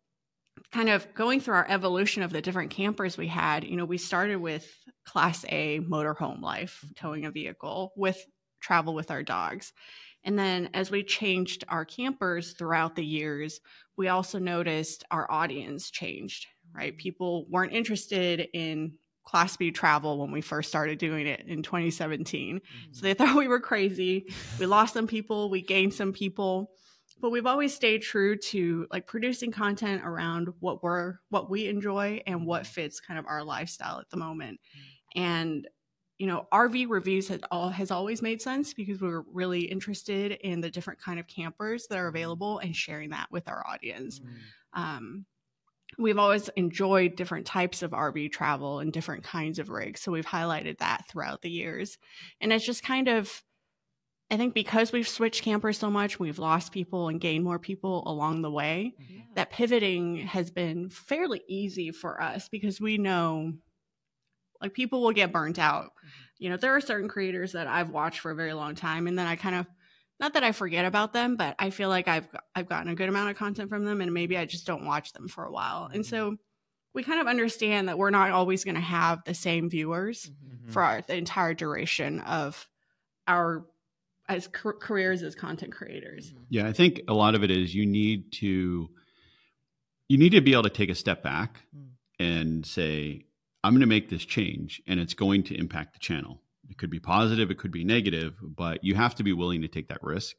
[0.73, 3.99] kind of going through our evolution of the different campers we had, you know, we
[3.99, 4.71] started with
[5.05, 8.25] Class A motorhome life, towing a vehicle with
[8.61, 9.73] travel with our dogs.
[10.23, 13.61] And then as we changed our campers throughout the years,
[13.97, 16.97] we also noticed our audience changed, right?
[16.97, 18.93] People weren't interested in
[19.25, 22.61] Class B travel when we first started doing it in 2017.
[22.61, 23.07] So mm-hmm.
[23.07, 24.27] they thought we were crazy.
[24.59, 26.71] We lost some people, we gained some people,
[27.21, 32.23] but we've always stayed true to like producing content around what we're what we enjoy
[32.27, 32.73] and what mm-hmm.
[32.73, 34.61] fits kind of our lifestyle at the moment.
[34.61, 35.21] Mm-hmm.
[35.23, 35.69] And
[36.19, 40.33] you know, RV reviews has all has always made sense because we are really interested
[40.33, 42.17] in the different kind of campers that are mm-hmm.
[42.17, 44.21] available and sharing that with our audience.
[44.75, 45.25] Um,
[45.99, 50.01] we've always enjoyed different types of RV travel and different kinds of rigs.
[50.01, 51.99] So we've highlighted that throughout the years.
[52.41, 53.43] And it's just kind of,
[54.31, 58.05] I think because we've switched campers so much, we've lost people and gained more people
[58.07, 59.21] along the way, mm-hmm.
[59.35, 63.53] that pivoting has been fairly easy for us because we know
[64.63, 65.87] like people will get burnt out.
[65.87, 66.09] Mm-hmm.
[66.39, 69.19] You know, there are certain creators that I've watched for a very long time and
[69.19, 69.67] then I kind of
[70.21, 73.09] not that I forget about them, but I feel like I've I've gotten a good
[73.09, 75.89] amount of content from them and maybe I just don't watch them for a while.
[75.93, 76.11] And mm-hmm.
[76.11, 76.37] so
[76.95, 80.73] we kind of understand that we're not always going to have the same viewers Mhm.
[80.73, 82.67] for our, the entire duration of
[83.27, 83.65] our
[84.31, 86.33] as car- careers as content creators.
[86.49, 88.89] Yeah, I think a lot of it is you need to
[90.09, 91.89] you need to be able to take a step back Mm.
[92.19, 93.27] and say
[93.63, 96.41] I'm going to make this change and it's going to impact the channel.
[96.71, 99.69] It could be positive, it could be negative, but you have to be willing to
[99.69, 100.37] take that risk.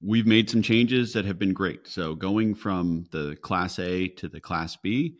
[0.00, 1.88] We've made some changes that have been great.
[1.88, 5.16] So going from the class A to the class B,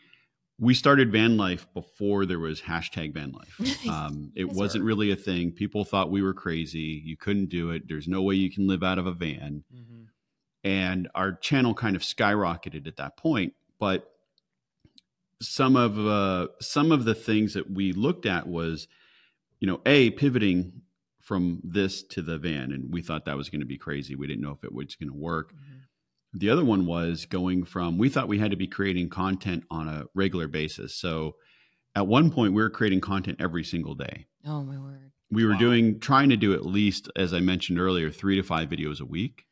[0.60, 3.78] we started van life before there was hashtag van life.
[3.88, 5.52] Um, it wasn't really a thing.
[5.52, 7.00] People thought we were crazy.
[7.04, 7.88] You couldn't do it.
[7.88, 9.64] There's no way you can live out of a van.
[9.74, 10.06] Mhm.
[10.64, 13.54] And our channel kind of skyrocketed at that point.
[13.78, 14.10] But
[15.40, 18.88] some of uh, some of the things that we looked at was,
[19.60, 20.82] you know, a pivoting
[21.20, 24.14] from this to the van, and we thought that was going to be crazy.
[24.16, 25.54] We didn't know if it was going to work.
[26.38, 29.88] The other one was going from we thought we had to be creating content on
[29.88, 30.94] a regular basis.
[30.94, 31.36] So
[31.96, 34.26] at one point we were creating content every single day.
[34.46, 35.10] Oh my word.
[35.30, 35.58] We were Wow.
[35.58, 39.04] doing trying to do at least as I mentioned earlier 3 to 5 videos a
[39.04, 39.46] week.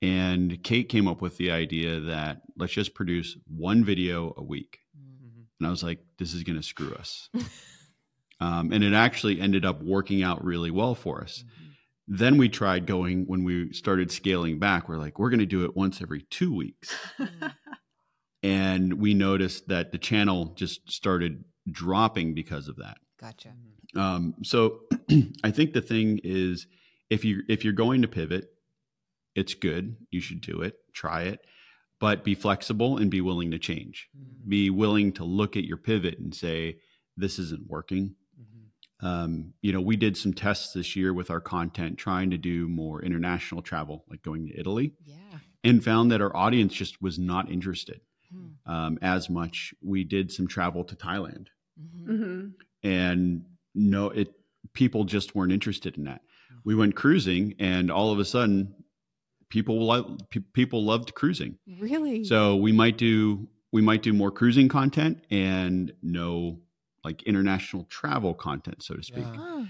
[0.00, 4.78] And Kait came up with the idea that let's just produce one video a week.
[4.98, 5.44] Mhm.
[5.58, 7.28] And I was like, this is going to screw us.
[8.40, 11.44] um, and it actually ended up working out really well for us.
[12.08, 14.88] Then we tried going when we started scaling back.
[14.88, 16.94] We're like, we're going to do it once every two weeks.
[17.18, 17.54] Mm.
[18.42, 22.96] And we noticed that the channel just started dropping because of that.
[23.20, 23.48] Gotcha.
[23.48, 24.00] Mm-hmm.
[24.00, 24.80] Um, so
[25.44, 26.66] I think the thing is,
[27.08, 28.46] if you if you're going to pivot,
[29.34, 29.96] it's good.
[30.10, 30.74] You should do it.
[30.92, 31.40] Try it,
[32.00, 34.08] but be flexible and be willing to change.
[34.16, 34.48] Mm.
[34.48, 36.78] Be willing to look at your pivot and say,
[37.16, 38.16] "This isn't working."
[39.02, 42.68] Um, you know, we did some tests this year with our content, trying to do
[42.68, 45.14] more international travel, like going to Italy, Yeah.
[45.64, 48.00] and found that our audience just was not interested
[48.32, 48.46] Hmm.
[48.72, 49.74] um, as much.
[49.82, 51.48] We did some travel to Thailand
[51.80, 52.06] Mhm.
[52.06, 52.48] hmm
[52.84, 54.34] and no it
[54.72, 56.20] people just weren't interested in that
[56.64, 58.74] we went cruising and all of a sudden
[59.48, 62.24] people lo- pe- people loved cruising Really?
[62.24, 66.60] so we might do we might do more cruising content and no
[67.04, 69.64] like international travel content so to speak Yeah.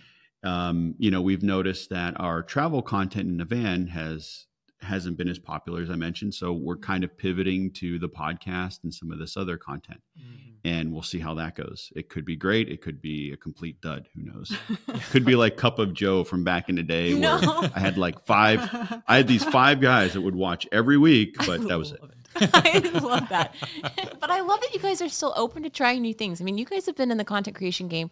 [0.45, 4.47] Um, you know we've noticed that our travel content in the van has
[4.81, 8.83] hasn't been as popular as i mentioned so we're kind of pivoting to the podcast
[8.83, 10.55] and some of this other content Mhm.
[10.65, 11.93] and we'll see how that goes.
[11.97, 12.69] It could be great.
[12.69, 14.07] It could be a complete dud.
[14.15, 14.53] Who knows?
[15.11, 17.39] could be like Cup of Joe from back in the day No.
[17.41, 18.61] where I had like five.
[19.09, 22.01] I had these five guys that would watch every week, but that was it.
[22.03, 22.11] Love
[22.55, 23.55] I love that.
[24.21, 26.41] but I love that you guys are still open to trying new things.
[26.41, 28.11] I mean, you guys have been in the content creation game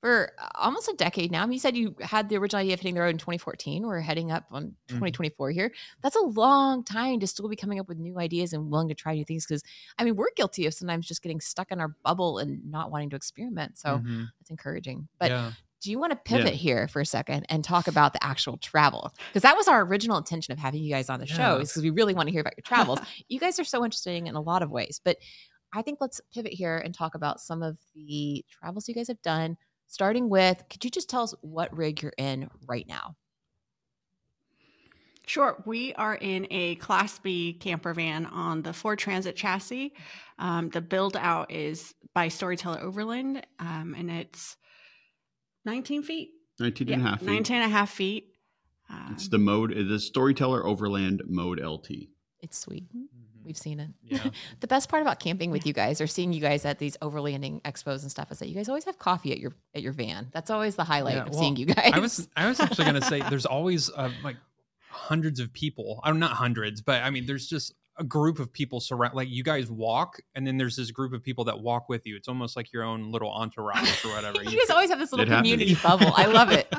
[0.00, 1.42] for almost a decade now.
[1.42, 3.84] I mean, you said you had the original idea of hitting the road in 2014.
[3.84, 5.72] We're heading up on 2024 here.
[6.02, 8.94] That's a long time to still be coming up with new ideas and willing to
[8.94, 9.44] try new things.
[9.44, 9.62] Because
[9.98, 13.10] I mean, we're guilty of sometimes just getting stuck in our bubble and not wanting
[13.10, 13.76] to experiment.
[13.76, 14.28] So Mhm.
[14.40, 15.08] it's encouraging.
[15.18, 15.52] But yeah.
[15.80, 16.58] Do you want to pivot Yeah.
[16.58, 19.12] here for a second and talk about the actual travel?
[19.28, 21.82] Because that was our original intention of having you guys on the show, is because
[21.82, 22.98] we really want to hear about your travels.
[23.28, 25.18] you guys are so interesting in a lot of ways, but
[25.72, 29.22] I think let's pivot here and talk about some of the travels you guys have
[29.22, 29.56] done.
[29.86, 33.16] Starting with, could you just tell us what rig you're in right now?
[35.26, 35.62] Sure.
[35.66, 39.92] We are in a Class B camper van on the Ford Transit chassis.
[40.38, 44.56] Um, the build out is by Storyteller Overland, um, and it's
[45.68, 46.30] 19 feet.
[46.60, 47.26] 19 and a half feet.
[47.26, 48.32] 19 and a half feet.
[48.90, 52.08] Um, It's the mode, the Storyteller Overland Mode LT.
[52.40, 52.84] It's sweet.
[52.96, 53.04] Mhm.
[53.44, 53.90] We've seen it.
[54.02, 54.30] Yeah.
[54.60, 57.62] The best part about camping with you guys or seeing you guys at these overlanding
[57.62, 60.28] expos and stuff is that you guys always have coffee at your at your van.
[60.32, 61.90] That's always the highlight Yeah, of well, seeing you guys.
[61.94, 64.36] I was I was actually gonna say there's always uh, like
[64.90, 66.00] hundreds of people.
[66.04, 69.42] I'm not hundreds, but I mean there's just a group of people surround like you
[69.42, 72.16] guys walk and then there's this group of people that walk with you.
[72.16, 74.42] It's almost like your own little entourage or whatever.
[74.42, 75.50] you guys always have this little It happens.
[75.50, 76.12] community bubble.
[76.16, 76.68] I love it.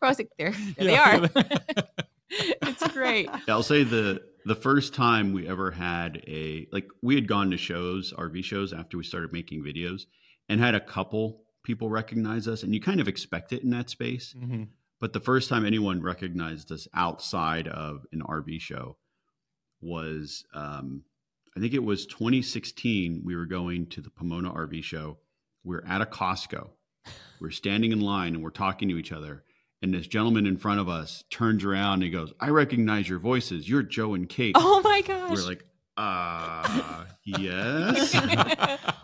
[0.00, 1.28] We're always like, there, there they are.
[2.30, 3.26] it's great.
[3.26, 7.50] Yeah, I'll say the the first time we ever had a like we had gone
[7.50, 10.02] to shows, RV shows after we started making videos
[10.48, 13.90] and had a couple people recognize us and you kind of expect it in that
[13.90, 14.34] space.
[14.38, 14.68] Mhm.
[15.00, 18.96] But the first time anyone recognized us outside of an RV show
[19.80, 21.04] was um,
[21.56, 23.22] I think it was 2016.
[23.24, 25.18] We were going to the Pomona RV show.
[25.64, 26.68] We are at a Costco.
[27.40, 29.42] We're standing in line and we're talking to each other.
[29.82, 33.18] And this gentleman in front of us turns around and he goes, I recognize your
[33.18, 33.68] voices.
[33.68, 34.52] You're Joe and Kait.
[34.54, 35.30] Oh my gosh.
[35.36, 35.64] We're like,
[35.96, 38.14] uh, yes.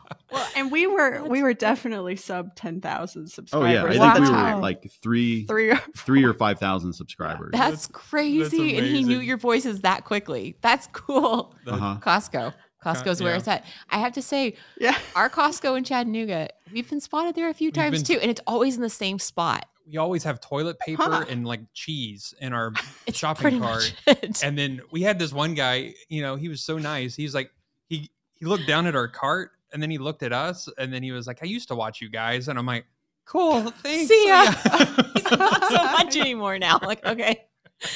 [0.64, 3.68] Well, and we were we were definitely sub ten thousand subscribers.
[3.68, 5.70] Oh yeah, I think at we were like three, three.
[5.70, 7.50] Or three or five thousand subscribers.
[7.52, 8.76] that's crazy.
[8.76, 10.56] and he knew your voices that quickly.
[10.60, 11.54] That's cool.
[11.66, 11.98] Uh-huh.
[12.00, 12.54] Costco.
[12.84, 13.38] Costco's where yeah.
[13.38, 13.64] it's at.
[13.90, 14.98] I have to say, Yeah.
[15.16, 18.42] our Costco in Chattanooga, we've been spotted there a few times been- too, and it's
[18.46, 19.64] always in the same spot.
[19.90, 21.24] we always have toilet paper Huh.
[21.30, 22.72] and like cheese in our
[23.06, 23.94] It's shopping cart.
[24.42, 27.14] And then we had this one guy, you know, he was so nice.
[27.16, 27.50] He's like,
[27.88, 31.02] he he looked down at our cart and then he looked at us and then
[31.02, 32.48] he was like, I used to watch you guys.
[32.48, 32.86] And I'm like,
[33.26, 34.08] cool, thanks.
[34.08, 34.44] See ya.
[34.44, 35.02] Yeah.
[35.14, 36.78] He's like, not so much anymore now.
[36.82, 37.42] Like, okay.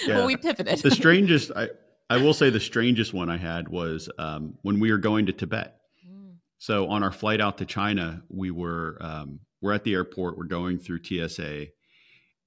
[0.06, 0.16] Yeah.
[0.16, 0.80] Well, we pivoted.
[0.80, 1.68] the strangest, I,
[2.10, 5.32] I will say, the strangest one I had was um, when we were going to
[5.32, 5.80] Tibet.
[6.06, 6.34] Mm.
[6.58, 10.36] So on our flight out to China, we were um, we're at the airport.
[10.36, 11.66] We're going through TSA,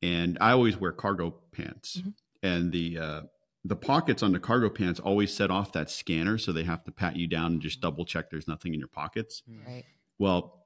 [0.04, 2.14] and I always wear cargo pants, Mhm.
[2.44, 3.22] and the uh,
[3.64, 6.92] the pockets on the cargo pants always set off that scanner, so they have to
[6.92, 9.44] pat you down and just double check there's nothing in your pockets.
[9.50, 9.66] Mm.
[9.68, 9.86] Right.
[10.18, 10.66] Well,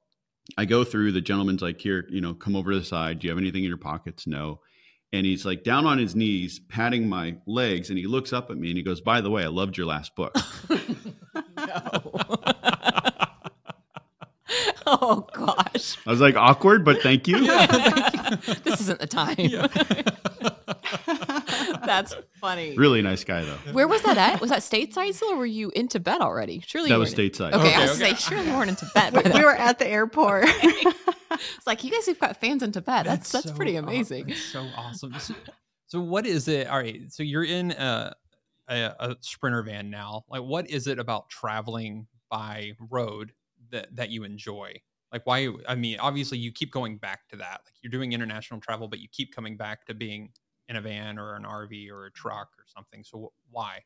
[0.56, 1.12] I go through.
[1.12, 3.18] The gentleman's like, "Here, you know, come over to the side.
[3.18, 4.60] Do you have anything in your pockets?" No.
[5.12, 8.56] And he's like down on his knees, patting my legs, and he looks up at
[8.56, 10.34] me and he goes, "By the way, I loved your last book."
[10.70, 12.12] no.
[14.86, 15.98] oh gosh.
[16.06, 17.40] I was like, "Awkward, but thank you."
[18.64, 19.36] this isn't the time.
[21.86, 22.76] That's funny.
[22.76, 23.72] Really nice guy though.
[23.72, 24.40] Where was that at?
[24.40, 26.62] Was that stateside still, or were you in Tibet already?
[26.66, 27.52] Surely That you was weren't in- stateside.
[27.54, 28.10] Okay, I Okay, was okay.
[28.10, 29.12] to say, surely you weren't in Tibet.
[29.14, 30.46] By we were at the airport.
[31.30, 33.04] It's like you guys have got fans in Tibet.
[33.04, 34.28] That's that's, so pretty aw- amazing.
[34.28, 35.12] that's so awesome.
[35.18, 35.34] So,
[35.86, 36.66] so what is it?
[36.68, 37.12] All right.
[37.12, 38.14] So you're in a,
[38.68, 40.24] a, a sprinter van now.
[40.30, 43.32] Like, what is it about traveling by road
[43.70, 44.80] that, that you enjoy?
[45.12, 45.48] Like, why?
[45.68, 47.60] I mean, obviously, you keep going back to that.
[47.66, 50.30] Like, you're doing international travel, but you keep coming back to being
[50.68, 53.04] in a van or an RV or a truck or something.
[53.04, 53.82] So, why?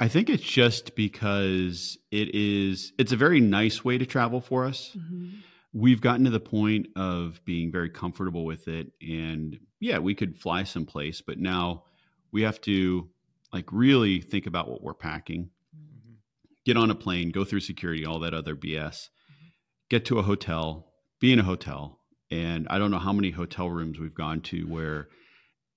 [0.00, 4.64] I think it's just because it is it's a very nice way to travel for
[4.64, 4.90] us.
[4.96, 5.36] Mm-hmm.
[5.72, 10.38] We've gotten to the point of being very comfortable with it and yeah, we could
[10.38, 11.84] fly someplace, but now
[12.32, 13.08] we have to
[13.52, 15.50] like really think about what we're packing.
[15.74, 16.14] Mm-hmm.
[16.64, 19.08] Get on a plane, go through security, all that other BS.
[19.08, 19.46] Mm-hmm.
[19.90, 22.00] Get to a hotel, be in a hotel.
[22.34, 25.08] And I don't know how many hotel rooms we've gone to where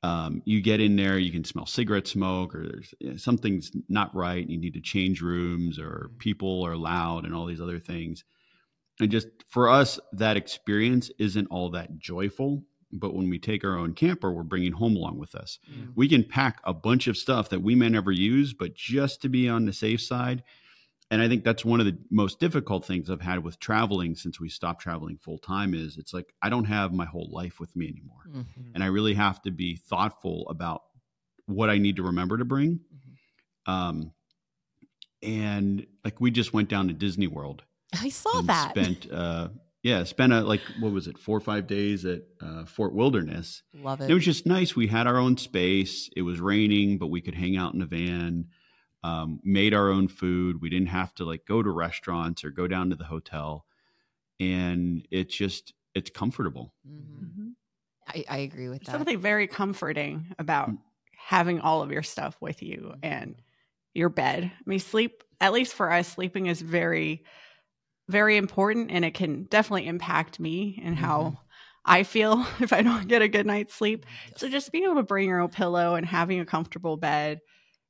[0.02, 3.72] um, you get in there, you can smell cigarette smoke, or there's you know, something's
[3.88, 4.42] not right.
[4.42, 6.18] And you need to change rooms, or mm-hmm.
[6.18, 8.24] people are loud, and all these other things.
[9.00, 12.64] And just for us, that experience isn't all that joyful.
[12.92, 15.60] But when we take our own camper, we're bringing home along with us.
[15.72, 15.92] Mm-hmm.
[15.96, 19.30] We can pack a bunch of stuff that we may never use, but just to
[19.30, 20.42] be on the safe side.
[21.10, 24.40] And I think that's one of the most difficult things I've had with traveling since
[24.42, 25.74] we stopped traveling full time.
[25.74, 28.72] Is it's like I don't have my whole life with me anymore Mhm.
[28.76, 30.82] and I really have to be thoughtful about
[31.46, 32.82] what I need to remember to bring.
[33.66, 34.12] Um,
[35.24, 38.72] and like we just went down to Disney World I saw that.
[38.72, 39.48] spent, uh,
[39.82, 43.64] yeah, spent a, like what was it, four or five days at uh, Fort Wilderness.
[43.74, 44.14] Love It it.
[44.14, 44.76] was just nice.
[44.76, 46.10] We had our own space.
[46.16, 48.48] It was raining, but we could hang out in a van.
[49.04, 50.62] Um, made our own food.
[50.62, 53.66] We didn't have to like go to restaurants or go down to the hotel,
[54.40, 56.74] and it's just it's comfortable.
[56.88, 57.56] Mhm.
[58.08, 58.92] I, I agree with that.
[58.92, 60.78] Something very comforting about Mm.
[61.16, 63.42] having all of your stuff with you and
[63.94, 64.46] your bed.
[64.46, 67.26] I mean, sleep, at least for us, sleeping is very,
[68.10, 71.40] very important and it can definitely impact me and how
[71.86, 74.06] I feel if I don't get a good night's sleep.
[74.36, 77.42] So just being able to bring your own pillow and having a comfortable bed,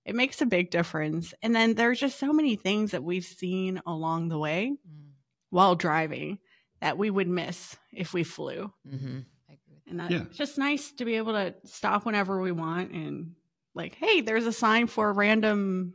[0.08, 1.34] it makes a big difference.
[1.44, 5.12] And then there's just so many things that we've seen along the way Mm,
[5.52, 6.40] while driving
[6.82, 8.72] that we would miss if we flew.
[8.88, 9.26] mhm.
[9.50, 10.24] I agree with And that, Yeah.
[10.24, 13.36] it's just nice to be able to stop whenever we want and
[13.76, 15.94] like, hey, there's a sign for a random,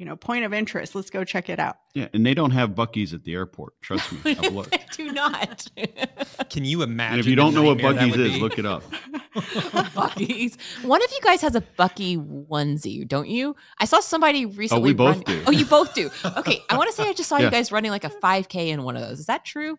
[0.00, 0.94] you know, point of interest.
[0.94, 1.76] Let's go check it out.
[1.94, 3.74] Yeah, and they don't have Buc-ee's at the airport.
[3.82, 4.70] Trust me, I've looked.
[4.70, 4.90] that.
[4.96, 5.66] Do not.
[6.50, 7.12] Can you imagine?
[7.12, 8.40] And if you don't know what nightmare that Buc-ee's is, be?
[8.40, 8.82] look it up.
[9.34, 10.56] Buc-ee's.
[10.82, 13.54] One of you guys has a Bucky onesie, don't you?
[13.78, 14.82] I saw somebody recently.
[14.82, 15.42] Oh, we both run- do.
[15.46, 16.10] Oh, you both do.
[16.38, 18.82] Okay, I want to say I just saw you guys running like a 5K in
[18.82, 19.20] one of those.
[19.20, 19.78] Is that true?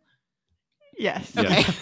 [0.97, 1.31] yes.
[1.35, 1.41] Yeah.
[1.41, 1.63] Okay.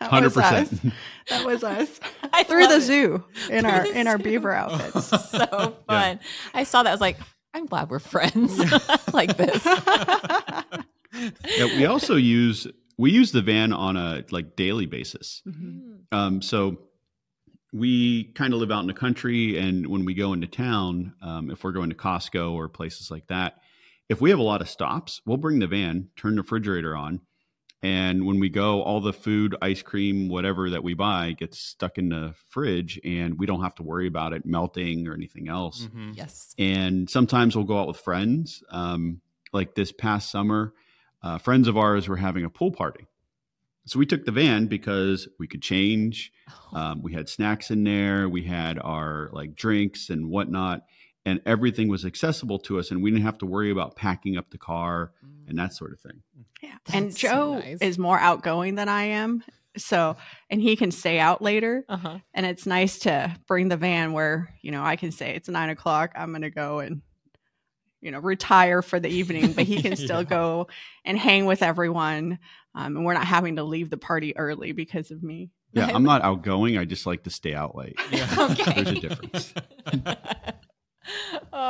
[0.00, 0.68] That Hundred was us.
[0.68, 0.94] percent.
[1.30, 2.00] That was us.
[2.30, 2.80] I Through the it.
[2.82, 5.06] zoo in Through our the in our beaver outfits.
[5.30, 6.20] so fun.
[6.52, 6.90] I saw that.
[6.90, 7.16] I was like,
[7.54, 8.58] I'm glad we're friends
[9.12, 9.66] like this.
[11.56, 12.66] Yeah, we also use
[12.98, 15.42] we use the van on a like daily basis.
[15.46, 15.98] Mhm.
[16.10, 16.78] Um, so
[17.72, 21.52] we kind of live out in the country, and when we go into town, um,
[21.52, 23.60] if we're going to Costco or places like that,
[24.08, 27.20] if we have a lot of stops, we'll bring the van, turn the refrigerator on,
[27.84, 31.98] and when we go, all the food, ice cream, whatever that we buy gets stuck
[31.98, 35.88] in the fridge, and we don't have to worry about it melting or anything else.
[35.94, 36.16] Mhm.
[36.16, 36.54] Yes.
[36.58, 38.64] And sometimes we'll go out with friends.
[38.70, 39.20] Um,
[39.52, 40.72] like this past summer,
[41.22, 43.06] uh, friends of ours were having a pool party.
[43.86, 46.32] So we took the van because we could change.
[46.72, 48.30] Um, we had snacks in there.
[48.30, 50.86] We had our like drinks and whatnot,
[51.26, 54.50] and everything was accessible to us, and we didn't have to worry about packing up
[54.50, 55.12] the car
[55.48, 56.22] and that sort of thing.
[56.62, 56.74] Yeah.
[56.92, 57.78] and That's so Joe nice.
[57.80, 59.42] is more outgoing than I am.
[59.76, 60.16] So,
[60.50, 61.84] and he can stay out later.
[61.88, 62.18] Uh huh.
[62.32, 65.68] And it's nice to bring the van where, you know, I can say it's nine
[65.68, 66.12] o'clock.
[66.14, 67.02] I'm going to go and,
[68.00, 70.28] you know, retire for the evening, but he can still Yeah.
[70.28, 70.68] go
[71.04, 72.38] and hang with everyone.
[72.74, 75.50] Um, and we're not having to leave the party early because of me.
[75.72, 76.78] Yeah, I'm not outgoing.
[76.78, 77.96] I just like to stay out late.
[78.12, 78.28] Yeah.
[78.52, 78.82] Okay.
[78.82, 79.54] There's a difference.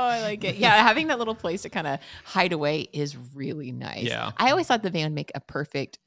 [0.05, 0.57] Oh, I like it.
[0.57, 4.05] Yeah, having that little place to kind of hide away is really nice.
[4.05, 4.31] Yeah.
[4.37, 5.99] I always thought the van would make a perfect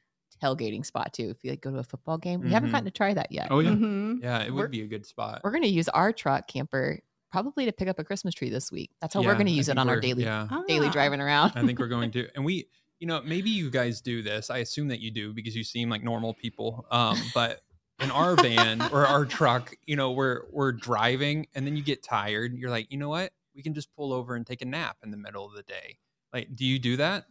[0.43, 1.29] tailgating spot too.
[1.29, 2.73] If you like go to a football game, we haven't Mhm.
[2.73, 3.47] gotten to try that yet.
[3.49, 3.71] Oh yeah.
[3.71, 4.21] Mhm.
[4.21, 5.41] Yeah, it We're- would be a good spot.
[5.43, 6.99] We're going to use our truck camper
[7.31, 8.91] probably to pick up a Christmas tree this week.
[9.01, 10.91] That's how we're going to use it on our daily Yeah, daily Ah.
[10.91, 11.53] driving around.
[11.55, 12.67] I think we're going to, and we,
[12.99, 14.49] you know, maybe you guys do this.
[14.49, 16.85] I assume that you do because you seem like normal people.
[16.91, 17.61] Um, but
[17.99, 22.03] in our van or our truck, you know, we're we're driving, and then you get
[22.03, 22.53] tired.
[22.55, 23.33] You're like, you know what?
[23.57, 25.97] We can just pull over and take a nap in the middle of the day.
[26.31, 27.25] Like, do you do that?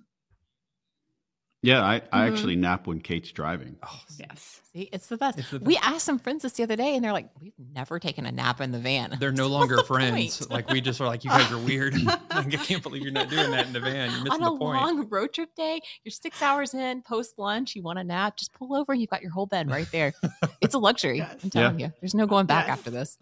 [1.63, 2.33] Yeah, I, I Mhm.
[2.33, 3.77] actually nap when Kait's driving.
[3.83, 4.61] Oh, Yes.
[4.73, 5.39] See, it's the best.
[5.39, 7.99] It's the We asked some friends this the other day, and they're like, "We've never
[7.99, 10.39] taken a nap in the van." they're no longer the friends.
[10.39, 10.51] point?
[10.51, 11.95] Like we just are like, you guys are weird.
[12.05, 14.11] like, I can't believe you're not doing that in the van.
[14.11, 14.81] You're missing on a the point.
[14.81, 18.53] long road trip day, you're six hours in, post lunch, you want a nap, just
[18.53, 20.13] pull over and you've got your whole bed right there.
[20.61, 21.19] it's a luxury.
[21.19, 21.37] Yes.
[21.43, 21.93] I'm telling you.
[22.01, 22.79] There's no going back Yes.
[22.79, 23.17] after this.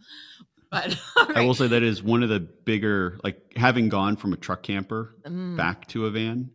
[0.74, 4.32] But all I will say that is one of the bigger, like having gone from
[4.32, 6.50] a truck camper Mm, back to a van.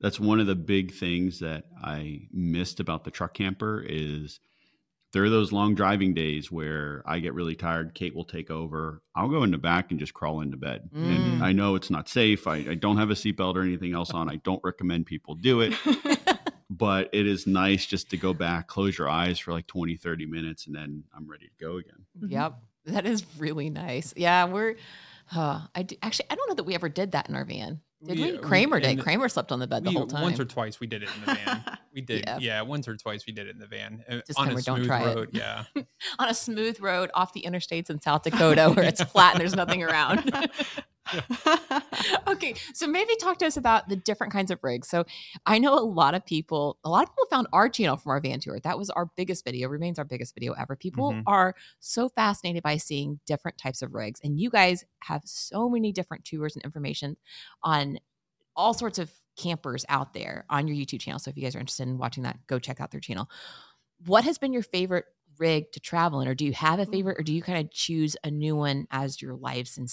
[0.00, 4.40] That's one of the big things that I missed about the truck camper is
[5.12, 7.94] there are those long driving days where I get really tired.
[7.94, 9.02] Kait will take over.
[9.14, 10.88] I'll go in the back and just crawl into bed.
[10.94, 11.16] Mm.
[11.16, 12.46] And I know it's not safe.
[12.46, 14.30] I, I don't have a seatbelt or anything else on.
[14.30, 15.74] I don't recommend people do it,
[16.70, 20.26] but it is nice just to go back, close your eyes for like 20, 30
[20.26, 22.06] minutes, and then I'm ready to go again.
[22.26, 22.54] Yep.
[22.86, 24.12] That is really nice.
[24.16, 24.76] Yeah, we're
[25.34, 27.80] uh, I do, actually I don't know that we ever did that in our van.
[28.02, 28.32] Did we?
[28.32, 29.00] We- Kramer we- did.
[29.00, 30.22] Kramer slept on the bed the whole time.
[30.22, 31.64] Once or twice we did it in the van.
[31.92, 32.38] We did, Yeah.
[32.40, 32.62] yeah.
[32.62, 34.76] Once or twice we did it in the van uh, Just on Kramer, a don't
[34.76, 35.16] smooth try it.
[35.16, 35.28] road.
[35.32, 35.64] Yeah,
[36.20, 39.56] on a smooth road off the interstates in South Dakota where it's flat and there's
[39.56, 40.32] nothing around.
[42.28, 44.88] okay, so maybe talk to us about the different kinds of rigs.
[44.88, 45.04] So
[45.46, 48.20] I know a lot of people, a lot of people found our channel from our
[48.20, 48.60] van tour.
[48.60, 50.76] That was our biggest video, remains our biggest video ever.
[50.76, 51.22] People Mhm.
[51.26, 54.20] are so fascinated by seeing different types of rigs.
[54.22, 57.16] And you guys have so many different tours and information
[57.62, 57.98] on
[58.56, 61.18] all sorts of campers out there on your YouTube channel.
[61.18, 63.30] So if you guys are interested in watching that, go check out their channel.
[64.06, 65.06] What has been your favorite
[65.38, 67.72] rig to travel in, or do you have a favorite, or do you kind of
[67.72, 69.88] choose a new one as your lives and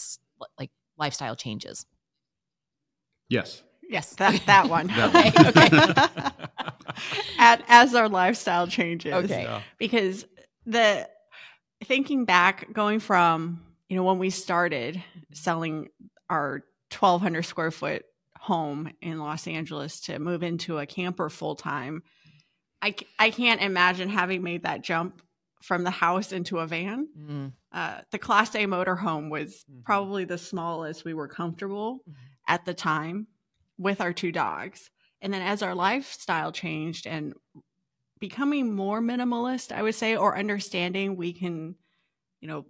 [0.60, 1.86] like lifestyle changes?
[3.30, 3.64] Yes.
[3.89, 4.88] Yes, that that one.
[4.88, 6.54] That okay, okay.
[7.39, 9.14] At, as our lifestyle changes.
[9.14, 9.43] Okay.
[9.43, 9.62] Yeah.
[9.78, 10.26] because
[10.66, 11.08] the
[11.84, 15.02] thinking back going from you know when we started
[15.34, 15.89] selling
[16.30, 18.04] our 1200 square foot
[18.39, 22.02] home in los angeles to move into a camper full time
[22.82, 25.22] I, I can't imagine having made that jump
[25.62, 29.84] from the house into a van Mm, uh, the class a motorhome was Mhm.
[29.86, 32.38] probably the smallest we were comfortable Mhm.
[32.47, 33.28] at the time
[33.78, 37.36] with our two dogs and then as our lifestyle changed and
[38.19, 41.75] becoming more minimalist i would say or understanding we can
[42.41, 42.65] you know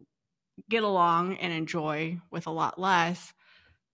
[0.69, 3.33] get along and enjoy with a lot less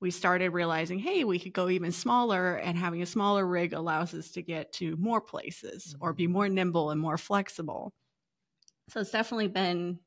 [0.02, 4.14] we started realizing hey we could go even smaller and having a smaller rig allows
[4.14, 7.94] us to get to more places or be more nimble and more flexible
[8.90, 10.00] so it's definitely been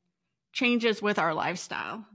[0.57, 2.05] changes with our lifestyle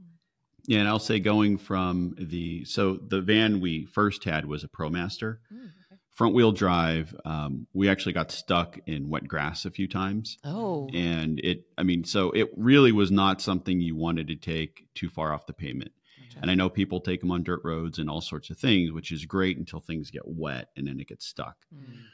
[0.67, 4.69] Yeah, and I'll say going from the so the van we first had was a
[4.69, 6.01] ProMaster mm, okay.
[6.11, 7.07] front wheel drive.
[7.25, 11.83] Um, we actually got stuck in wet grass a few times, Oh, and it I
[11.83, 15.53] mean, so it really was not something you wanted to take too far off the
[15.65, 15.93] pavement.
[16.29, 16.39] gotcha.
[16.43, 19.11] And I know people take them on dirt roads and all sorts of things, which
[19.13, 21.57] is great until things get wet and then it gets stuck.
[21.75, 22.05] Mm,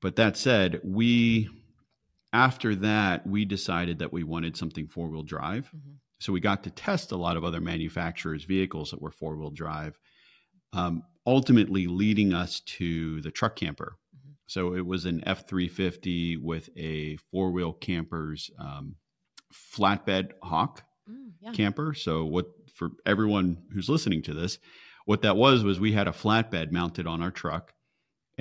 [0.00, 1.48] But that said, we
[2.32, 5.72] after that we decided that we wanted something four wheel drive.
[5.74, 5.98] mhm.
[6.20, 9.50] So we got to test a lot of other manufacturers' vehicles that were four wheel
[9.50, 9.98] drive,
[10.72, 13.96] um, ultimately leading us to the truck camper.
[14.14, 14.36] Mhm.
[14.46, 18.96] So it was an F three fifty with a four wheel camper's um,
[19.52, 21.52] flatbed hawk Mm, yeah.
[21.52, 21.94] camper.
[21.94, 24.58] So what for everyone who's listening to this,
[25.04, 27.74] what that was was we had a flatbed mounted on our truck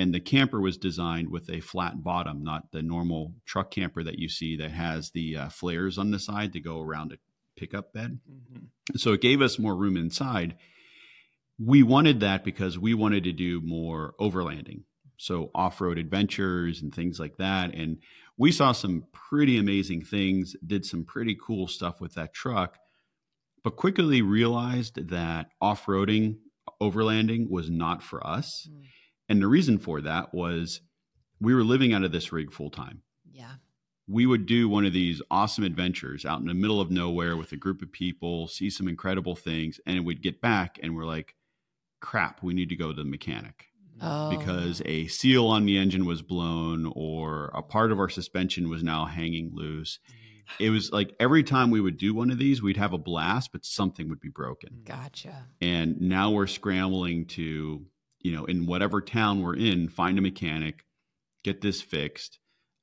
[0.01, 4.17] and the camper was designed with a flat bottom, not the normal truck camper that
[4.19, 7.17] you see that has the uh, flares on the side to go around a
[7.55, 8.19] pickup bed.
[8.29, 8.97] Mhm.
[8.97, 10.57] So it gave us more room inside.
[11.59, 14.83] We wanted that because we wanted to do more overlanding.
[15.17, 17.99] So off-road adventures and things like that and
[18.37, 22.79] we saw some pretty amazing things, did some pretty cool stuff with that truck,
[23.63, 26.37] but quickly realized that off-roading,
[26.81, 28.67] overlanding was not for us.
[28.67, 28.85] Mm.
[29.31, 30.81] And the reason for that was
[31.39, 33.01] we were living out of this rig full time
[33.33, 33.53] Yeah.
[34.07, 37.51] we would do one of these awesome adventures out in the middle of nowhere with
[37.53, 41.35] a group of people, see some incredible things, and we'd get back and we're like,
[42.01, 43.67] crap, we need to go to the mechanic
[44.01, 44.37] Oh.
[44.37, 48.81] because a seal on the engine was blown or a part of our suspension was
[48.83, 49.99] now hanging loose.
[50.09, 50.15] Mm.
[50.65, 53.51] It was like every time we would do one of these, we'd have a blast,
[53.51, 54.81] but something would be broken.
[54.83, 55.45] Gotcha.
[55.61, 57.85] And now we're scrambling to,
[58.23, 60.85] you know, in whatever town we're in, find a mechanic,
[61.43, 62.39] get this fixed.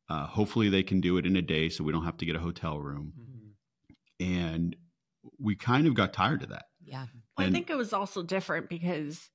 [0.08, 2.36] Uh, hopefully, they can do it in a day so we don't have to get
[2.36, 3.12] a hotel room.
[3.18, 4.26] Mhm.
[4.26, 4.76] And
[5.38, 6.66] we kind of got tired of that.
[6.82, 7.06] Yeah.
[7.36, 9.30] Well, I think it was also different because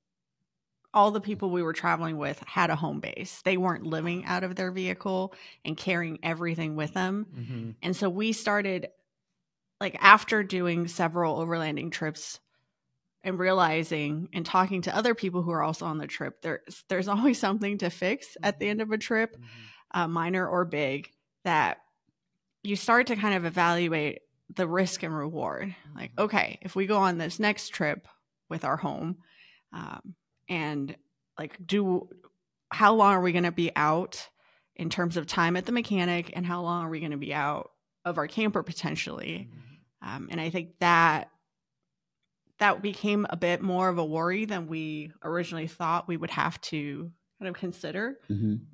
[0.92, 3.40] all the people we were traveling with had a home base.
[3.42, 5.34] They weren't living out of their vehicle
[5.64, 7.26] and carrying everything with them.
[7.34, 7.74] Mhm.
[7.82, 8.88] And so we started
[9.80, 12.40] like after doing several overlanding trips
[13.24, 17.08] and realizing and talking to other people who are also on the trip, there's there's
[17.08, 19.36] always something to fix at the end of a trip,
[19.92, 21.10] uh, minor or big,
[21.44, 21.78] that
[22.62, 24.20] you start to kind of evaluate
[24.54, 25.74] the risk and reward.
[25.96, 28.06] Like, okay, if we go on this next trip
[28.48, 29.16] with our home,
[29.72, 30.14] um,
[30.48, 30.94] and
[31.38, 32.08] like, do
[32.70, 34.28] how long are we going to be out
[34.76, 37.32] in terms of time at the mechanic, and how long are we going to be
[37.32, 37.70] out
[38.04, 39.48] of our camper potentially?
[40.02, 41.30] Um, and I think that
[42.58, 46.60] that became a bit more of a worry than we originally thought we would have
[46.62, 48.18] to kind of consider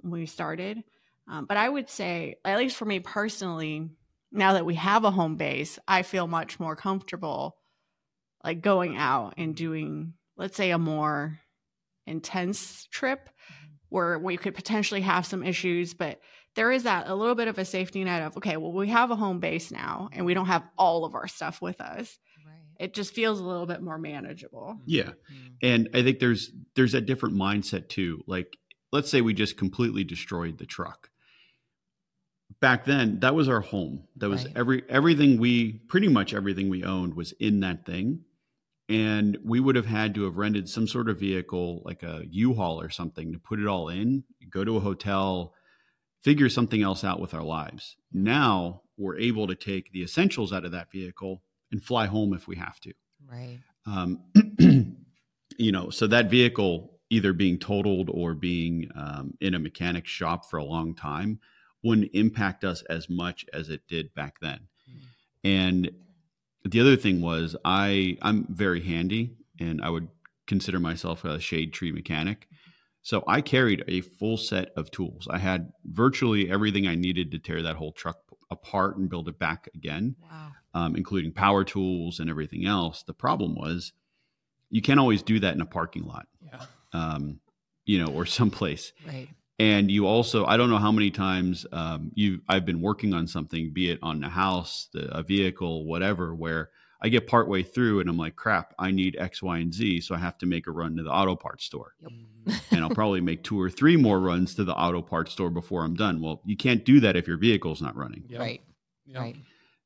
[0.01, 0.85] when we started.
[1.29, 3.89] Um, but I would say, at least for me personally,
[4.33, 7.57] now that we have a home base, I feel much more comfortable
[8.45, 11.39] like going out and doing, let's say, a more
[12.07, 13.29] intense trip
[13.89, 16.21] where we could potentially have some issues, but
[16.57, 19.11] there is that a little bit of a safety net of, okay, well, we have
[19.11, 22.19] a home base now and we don't have all of our stuff with us.
[22.81, 22.87] Right.
[22.87, 24.81] It just feels a little bit more manageable.
[24.87, 25.11] Yeah.
[25.11, 25.53] Mm.
[25.63, 28.23] And I think there's there's a different mindset too.
[28.27, 28.57] Like,
[28.93, 31.11] let's say we just completely destroyed the truck.
[32.61, 34.05] Back then, that was our home.
[34.17, 34.57] That was Right.
[34.57, 38.25] every everything we pretty much everything we owned was in that thing.
[38.89, 42.81] And we would have had to have rented some sort of vehicle, like a U-Haul
[42.81, 45.55] or something, to put it all in, go to a hotel,
[46.25, 47.95] figure something else out with our lives.
[48.13, 51.41] Now we're able to take the essentials out of that vehicle
[51.73, 52.93] and fly home if we have to
[53.29, 53.59] Right.
[53.87, 54.21] um,
[55.59, 60.49] you know, so that vehicle either being totaled or being um, in a mechanic shop
[60.49, 61.41] for a long time
[61.83, 64.61] wouldn't impact us as much as it did back then.
[65.45, 65.91] And
[66.65, 70.09] the other thing was I I'm very handy and I would
[70.47, 72.49] consider myself a shade tree mechanic.
[73.03, 75.27] So I carried a full set of tools.
[75.31, 78.19] I had virtually everything I needed to tear that whole truck
[78.51, 80.53] apart and build it back again Wow.
[80.75, 83.03] Um, including power tools and everything else.
[83.03, 83.93] The problem was
[84.71, 86.61] you can't always do that in a parking lot, Yeah.
[86.93, 87.41] um,
[87.85, 88.93] you know, or someplace.
[89.07, 89.29] Right.
[89.59, 93.27] And you also, I don't know how many times um, you I've been working on
[93.27, 96.71] something, be it on a house, the, a vehicle, whatever, where
[97.03, 100.15] I get partway through and I'm like, crap, I need X, Y, and Z, so
[100.15, 101.95] I have to make a run to the auto parts store,
[102.71, 105.83] and I'll probably make two or three more runs to the auto parts store before
[105.85, 106.21] I'm done.
[106.23, 108.25] Well, you can't do that if your vehicle's not running.
[108.29, 108.41] Yep.
[108.41, 108.63] Right.
[109.07, 109.19] Yep.
[109.19, 109.37] Right.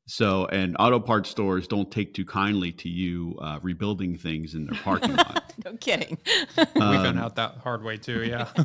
[0.07, 4.67] So, and auto parts stores don't take too kindly to you uh, rebuilding things in
[4.67, 5.53] their parking lot.
[5.65, 6.19] No kidding.
[6.57, 8.25] we found Um, out that hard way too.
[8.25, 8.49] Yeah.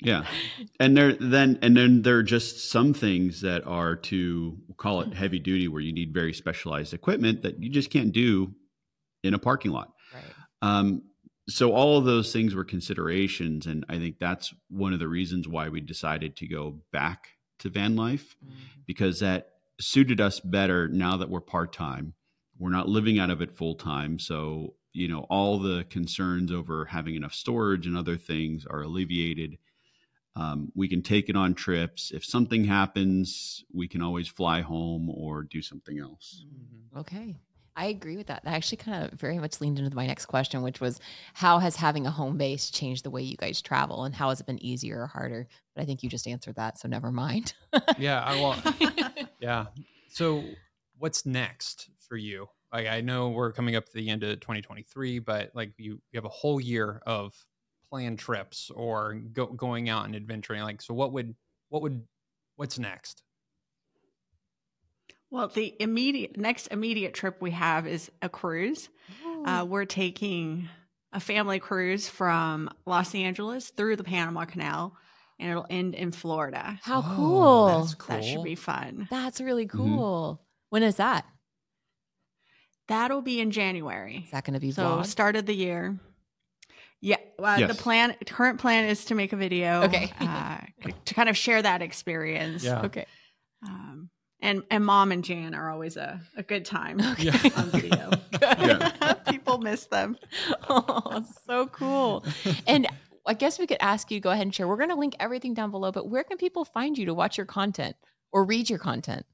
[0.00, 0.26] Yeah,
[0.78, 5.00] and there then and then there are just some things that are to we'll call
[5.00, 8.54] it heavy duty, where you need very specialized equipment that you just can't do
[9.24, 9.92] in a parking lot.
[10.14, 10.22] right.
[10.62, 11.02] Um,
[11.48, 15.48] so all of those things were considerations, and I think that's one of the reasons
[15.48, 18.52] why we decided to go back to van life Mhm.
[18.86, 19.48] because that
[19.80, 22.14] suited us better now that we're part time.
[22.58, 24.18] We're not living out of it full time.
[24.18, 29.58] So, you know, all the concerns over having enough storage and other things are alleviated.
[30.34, 32.10] Um, we can take it on trips.
[32.12, 36.44] If something happens, we can always fly home or do something else.
[36.46, 36.98] Mhm.
[37.00, 37.36] Okay.
[37.78, 38.42] I agree with that.
[38.42, 40.98] That actually kind of very much leaned into my next question, which was
[41.32, 44.40] how has having a home base changed the way you guys travel and how has
[44.40, 45.46] it been easier or harder?
[45.76, 47.54] But I think you just answered that, so never mind.
[47.98, 48.20] Yeah.
[48.22, 48.66] I want.
[49.40, 49.66] Yeah.
[50.08, 50.42] So,
[50.98, 52.48] what's next for you?
[52.72, 56.16] Like, I know we're coming up to the end of 2023, but like you, you
[56.16, 57.32] have a whole year of
[57.88, 60.62] planned trips or go, going out and adventuring.
[60.62, 61.36] Like, so what would,
[61.68, 62.02] what would,
[62.56, 63.22] what's next?
[65.30, 68.88] Well, the immediate next immediate trip we have is a cruise.
[69.44, 70.68] Uh, we're taking
[71.12, 74.96] a family cruise from Los Angeles through the Panama Canal,
[75.38, 76.78] and it'll end in Florida.
[76.82, 77.66] How Oh, cool.
[77.66, 79.06] that's That should be fun.
[79.10, 79.96] That's really Mm-hmm.
[79.96, 80.40] cool.
[80.70, 81.24] When is that?
[82.88, 84.22] That'll be in January.
[84.24, 85.06] Is that going to be So vlog?
[85.06, 85.98] start of the year.
[87.00, 87.76] Yeah, uh, Yes.
[87.76, 89.82] the plan current plan is to make a video.
[89.84, 90.10] Okay.
[90.20, 90.58] uh,
[91.04, 92.64] to kind of share that experience.
[92.64, 92.82] Yeah.
[92.82, 93.06] Okay.
[93.66, 94.08] Um,
[94.40, 97.36] and and mom and Jan are always a, a good time Yeah.
[97.56, 98.10] on video.
[98.40, 99.12] Yeah.
[99.30, 100.16] People miss them.
[100.68, 102.24] Oh, so cool.
[102.66, 102.86] And
[103.26, 104.66] I guess we could ask you to go ahead and share.
[104.68, 107.36] We're going to link everything down below, but where can people find you to watch
[107.36, 107.94] your content
[108.32, 109.26] or read your content?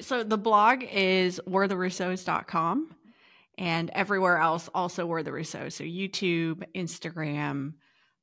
[0.00, 2.94] So the blog is weretherussos.com
[3.56, 5.72] and everywhere else also Were the Russos.
[5.72, 7.74] So YouTube, Instagram,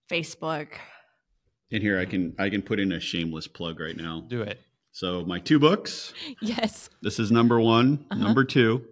[0.09, 0.67] Facebook.
[1.71, 4.23] And here I can I can put in a shameless plug right now.
[4.27, 4.61] Do it.
[4.95, 6.13] So my two books.
[6.39, 6.89] Yes.
[7.01, 8.05] This is number one.
[8.09, 8.23] Uh-huh.
[8.23, 8.85] Number two.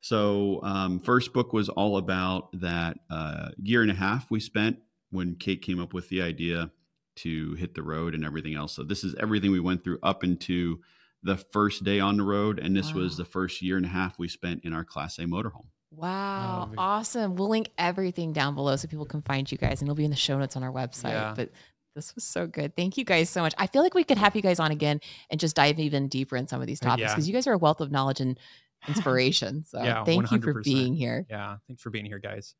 [0.00, 4.78] So um, first book was all about that uh, year and a half we spent
[5.10, 6.72] when Kait came up with the idea
[7.18, 8.74] to hit the road and everything else.
[8.74, 10.80] So this is everything we went through up into
[11.22, 14.18] the first day on the road, and this was the first year and a half
[14.18, 15.66] we spent in our Class A motorhome.
[15.92, 16.70] Wow.
[16.72, 17.36] Oh, awesome.
[17.36, 20.10] We'll link everything down below so people can find you guys and it'll be in
[20.10, 21.12] the show notes on our website.
[21.12, 21.32] Yeah.
[21.34, 21.50] But
[21.96, 22.76] this was so good.
[22.76, 23.54] Thank you guys so much.
[23.58, 26.36] I feel like we could have you guys on again and just dive even deeper
[26.36, 27.08] in some of these Uh, topics yeah.
[27.14, 28.38] because you guys are a wealth of knowledge and
[28.86, 29.64] inspiration.
[29.64, 31.26] So Yeah, thank you for being here.
[31.28, 31.56] Yeah.
[31.66, 32.54] Thanks for being here, guys.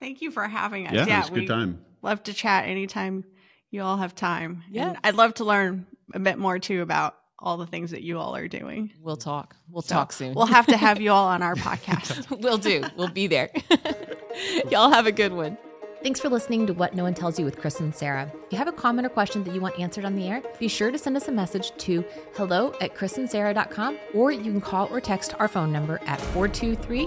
[0.00, 0.92] Thank you for having us.
[1.08, 1.84] Yeah, it was a good time.
[2.02, 3.24] love to chat anytime
[3.70, 4.62] you all have time.
[4.70, 4.90] Yeah.
[4.90, 8.18] And I'd love to learn a bit more too about all the things that you
[8.18, 8.92] all are doing.
[9.00, 9.56] We'll talk.
[9.70, 10.34] We'll So talk soon.
[10.34, 12.40] We'll have to have you all on our podcast.
[12.40, 12.84] we'll do.
[12.96, 13.50] We'll be there.
[14.70, 15.56] Y'all have a good one.
[16.02, 18.28] Thanks for listening to What No One Tells You with Chris and Sarah.
[18.46, 20.66] If you have a comment or question that you want answered on the air, be
[20.66, 25.00] sure to send us a message to hello at chrisandsarah.com or you can call or
[25.00, 27.02] text our phone number at 423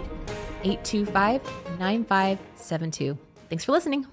[0.63, 1.41] 825
[1.77, 3.17] 9572.
[3.49, 4.07] Thanks for listening.